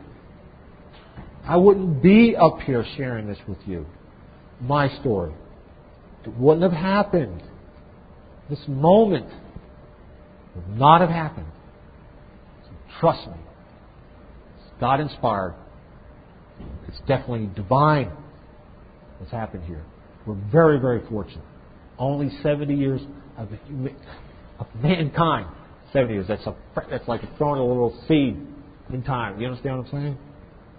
[1.45, 3.87] I wouldn't be up here sharing this with you.
[4.61, 5.33] My story.
[6.25, 7.43] It wouldn't have happened.
[8.51, 9.27] This moment
[10.55, 11.47] would not have happened.
[13.01, 13.35] Trust me.
[14.57, 15.55] It's God inspired.
[16.89, 18.11] It's definitely divine
[19.19, 19.85] what's happened here.
[20.27, 21.45] We're very, very fortunate.
[21.99, 23.01] Only 70 years
[23.39, 23.49] of,
[24.59, 25.47] of mankind.
[25.93, 26.27] 70 years.
[26.29, 26.55] That's, a,
[26.91, 28.37] that's like throwing a little seed
[28.93, 29.41] in time.
[29.41, 30.19] You understand what I'm saying?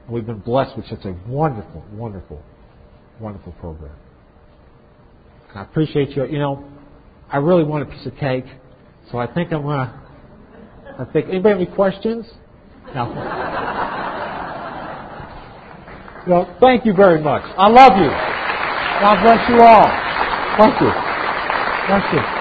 [0.06, 2.42] And we've been blessed with such a wonderful, wonderful,
[3.20, 3.96] wonderful program.
[5.50, 6.26] And I appreciate you.
[6.26, 6.66] You know,
[7.32, 8.46] I really want a piece of cake,
[9.12, 10.04] so I think I'm gonna.
[11.00, 12.26] I think anybody have any questions?
[12.96, 13.06] No.
[16.28, 17.44] know, thank you very much.
[17.58, 18.10] I love you.
[19.00, 19.88] God bless you all.
[20.58, 20.92] Thank you.
[21.88, 22.37] Thank you.